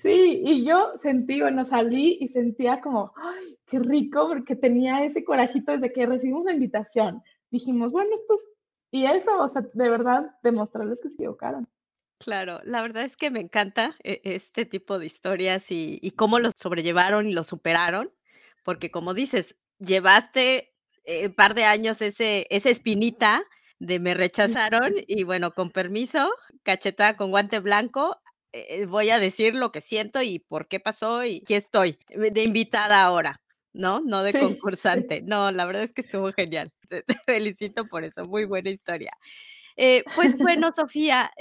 sí, 0.00 0.42
y 0.44 0.64
yo 0.64 0.92
sentí, 0.98 1.40
bueno, 1.40 1.64
salí 1.64 2.18
y 2.20 2.28
sentía 2.28 2.80
como, 2.82 3.12
ay, 3.16 3.58
qué 3.66 3.78
rico, 3.80 4.28
porque 4.28 4.54
tenía 4.54 5.02
ese 5.04 5.24
corajito 5.24 5.72
desde 5.72 5.92
que 5.92 6.06
recibimos 6.06 6.44
la 6.44 6.52
invitación. 6.52 7.22
Dijimos, 7.50 7.90
bueno, 7.90 8.10
esto 8.14 8.34
es, 8.34 8.48
y 8.90 9.06
eso, 9.06 9.40
o 9.40 9.48
sea, 9.48 9.62
de 9.72 9.88
verdad, 9.88 10.30
demostrarles 10.42 11.00
que 11.00 11.08
se 11.08 11.14
equivocaron. 11.14 11.66
Claro, 12.18 12.60
la 12.64 12.82
verdad 12.82 13.04
es 13.04 13.16
que 13.16 13.30
me 13.30 13.40
encanta 13.40 13.96
eh, 14.02 14.20
este 14.24 14.64
tipo 14.66 14.98
de 14.98 15.06
historias 15.06 15.70
y, 15.70 15.98
y 16.02 16.10
cómo 16.12 16.40
lo 16.40 16.50
sobrellevaron 16.56 17.28
y 17.28 17.32
lo 17.32 17.44
superaron, 17.44 18.12
porque 18.64 18.90
como 18.90 19.14
dices, 19.14 19.56
llevaste 19.78 20.74
un 21.06 21.12
eh, 21.14 21.30
par 21.30 21.54
de 21.54 21.64
años 21.64 22.00
ese, 22.02 22.46
esa 22.50 22.70
espinita 22.70 23.44
de 23.78 24.00
me 24.00 24.14
rechazaron 24.14 24.94
y 25.06 25.22
bueno, 25.24 25.52
con 25.54 25.70
permiso, 25.70 26.30
cachetada 26.64 27.16
con 27.16 27.30
guante 27.30 27.60
blanco, 27.60 28.20
eh, 28.52 28.86
voy 28.86 29.10
a 29.10 29.20
decir 29.20 29.54
lo 29.54 29.70
que 29.72 29.80
siento 29.80 30.20
y 30.22 30.40
por 30.40 30.66
qué 30.68 30.80
pasó 30.80 31.24
y 31.24 31.38
aquí 31.42 31.54
estoy, 31.54 31.98
eh, 32.08 32.30
de 32.32 32.42
invitada 32.42 33.04
ahora, 33.04 33.40
¿no? 33.72 34.00
No 34.00 34.22
de 34.24 34.34
concursante. 34.34 35.22
No, 35.22 35.52
la 35.52 35.66
verdad 35.66 35.84
es 35.84 35.92
que 35.92 36.02
estuvo 36.02 36.32
genial. 36.32 36.72
Te, 36.88 37.04
felicito 37.26 37.86
por 37.86 38.02
eso, 38.04 38.24
muy 38.24 38.44
buena 38.44 38.70
historia. 38.70 39.12
Eh, 39.78 40.04
pues 40.14 40.36
bueno, 40.38 40.72
Sofía, 40.72 41.32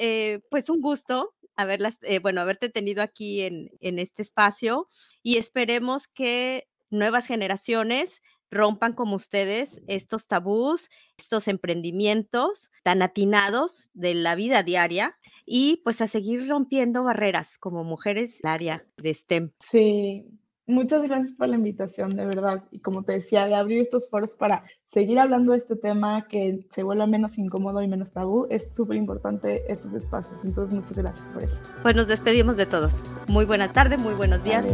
pues 0.50 0.70
un 0.70 0.80
gusto 0.80 1.34
haberlas, 1.58 1.98
bueno, 2.22 2.40
haberte 2.40 2.70
tenido 2.70 3.02
aquí 3.02 3.42
en, 3.42 3.72
en 3.82 4.00
este 4.00 4.22
espacio 4.22 4.88
y 5.24 5.38
esperemos 5.38 6.08
que 6.08 6.68
nuevas 6.90 7.26
generaciones 7.28 8.22
rompan 8.50 8.94
como 8.94 9.16
ustedes 9.16 9.82
estos 9.88 10.28
tabús, 10.28 10.90
estos 11.18 11.48
emprendimientos 11.48 12.72
tan 12.84 13.02
atinados 13.02 13.90
de 13.94 14.14
la 14.14 14.36
vida 14.36 14.64
diaria 14.64 15.18
y 15.46 15.82
pues 15.84 16.02
a 16.02 16.08
seguir 16.08 16.48
rompiendo 16.48 17.04
barreras 17.04 17.58
como 17.58 17.84
mujeres 17.84 18.40
del 18.42 18.52
área 18.52 18.86
de 18.98 19.14
STEM. 19.14 19.52
Sí, 19.60 20.26
muchas 20.68 21.04
gracias 21.04 21.34
por 21.34 21.50
la 21.50 21.56
invitación, 21.56 22.16
de 22.16 22.26
verdad. 22.26 22.64
Y 22.72 22.80
como 22.80 23.04
te 23.04 23.14
decía, 23.14 23.48
de 23.48 23.56
abrir 23.56 23.80
estos 23.80 24.10
foros 24.10 24.34
para 24.34 24.64
seguir 24.92 25.20
hablando 25.20 25.54
de 25.54 25.58
este 25.58 25.76
tema 25.76 26.28
que 26.28 26.68
se 26.74 26.84
vuelva 26.84 27.08
menos 27.08 27.38
incómodo 27.38 27.82
y 27.82 27.88
menos 27.88 28.12
tabú, 28.12 28.48
es 28.50 28.74
súper 28.76 28.98
importante 28.98 29.64
estos 29.72 29.94
espacios. 29.94 30.40
Entonces, 30.44 30.80
muchas 30.80 30.98
gracias 30.98 31.28
por 31.30 31.44
eso. 31.44 31.58
Pues 31.82 31.96
nos 31.96 32.08
despedimos 32.08 32.58
de 32.58 32.66
todos. 32.66 33.02
Muy 33.28 33.46
buena 33.46 33.72
tarde, 33.74 33.98
muy 33.98 34.14
buenos 34.14 34.44
días. 34.44 34.68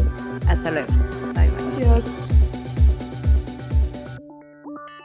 Hasta 0.48 0.72
luego. 0.72 0.88
Bye, 1.34 1.50
bye. 1.50 1.86
Adiós. 1.88 2.33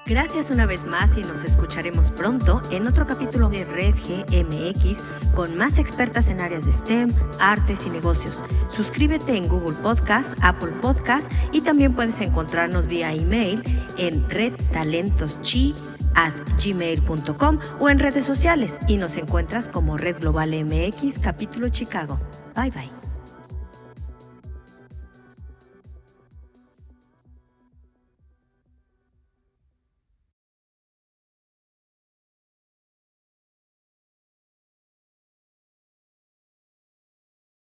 Gracias 0.09 0.51
una 0.51 0.65
vez 0.65 0.87
más 0.87 1.19
y 1.19 1.23
nos 1.23 1.45
escucharemos 1.45 2.11
pronto 2.11 2.63
en 2.71 2.87
otro 2.87 3.05
capítulo 3.05 3.51
de 3.51 3.67
Red 3.67 3.95
GMX 3.95 5.05
con 5.35 5.55
más 5.59 5.77
expertas 5.77 6.29
en 6.29 6.41
áreas 6.41 6.65
de 6.65 6.73
STEM, 6.73 7.11
artes 7.41 7.87
y 7.87 7.91
negocios. 7.91 8.43
Suscríbete 8.71 9.37
en 9.37 9.47
Google 9.47 9.77
Podcast, 9.83 10.39
Apple 10.43 10.73
Podcast 10.81 11.31
y 11.53 11.61
también 11.61 11.93
puedes 11.93 12.23
encontrarnos 12.23 12.87
vía 12.87 13.13
email 13.13 13.63
en 13.99 14.27
redtalentoschi 14.31 15.75
at 16.15 16.33
gmail.com 16.65 17.59
o 17.79 17.91
en 17.91 17.99
redes 17.99 18.25
sociales 18.25 18.79
y 18.89 18.97
nos 18.97 19.15
encuentras 19.19 19.69
como 19.69 19.99
Red 19.99 20.21
Global 20.21 20.53
MX 20.65 21.19
capítulo 21.19 21.69
Chicago. 21.69 22.19
Bye 22.57 22.71
bye. 22.71 22.98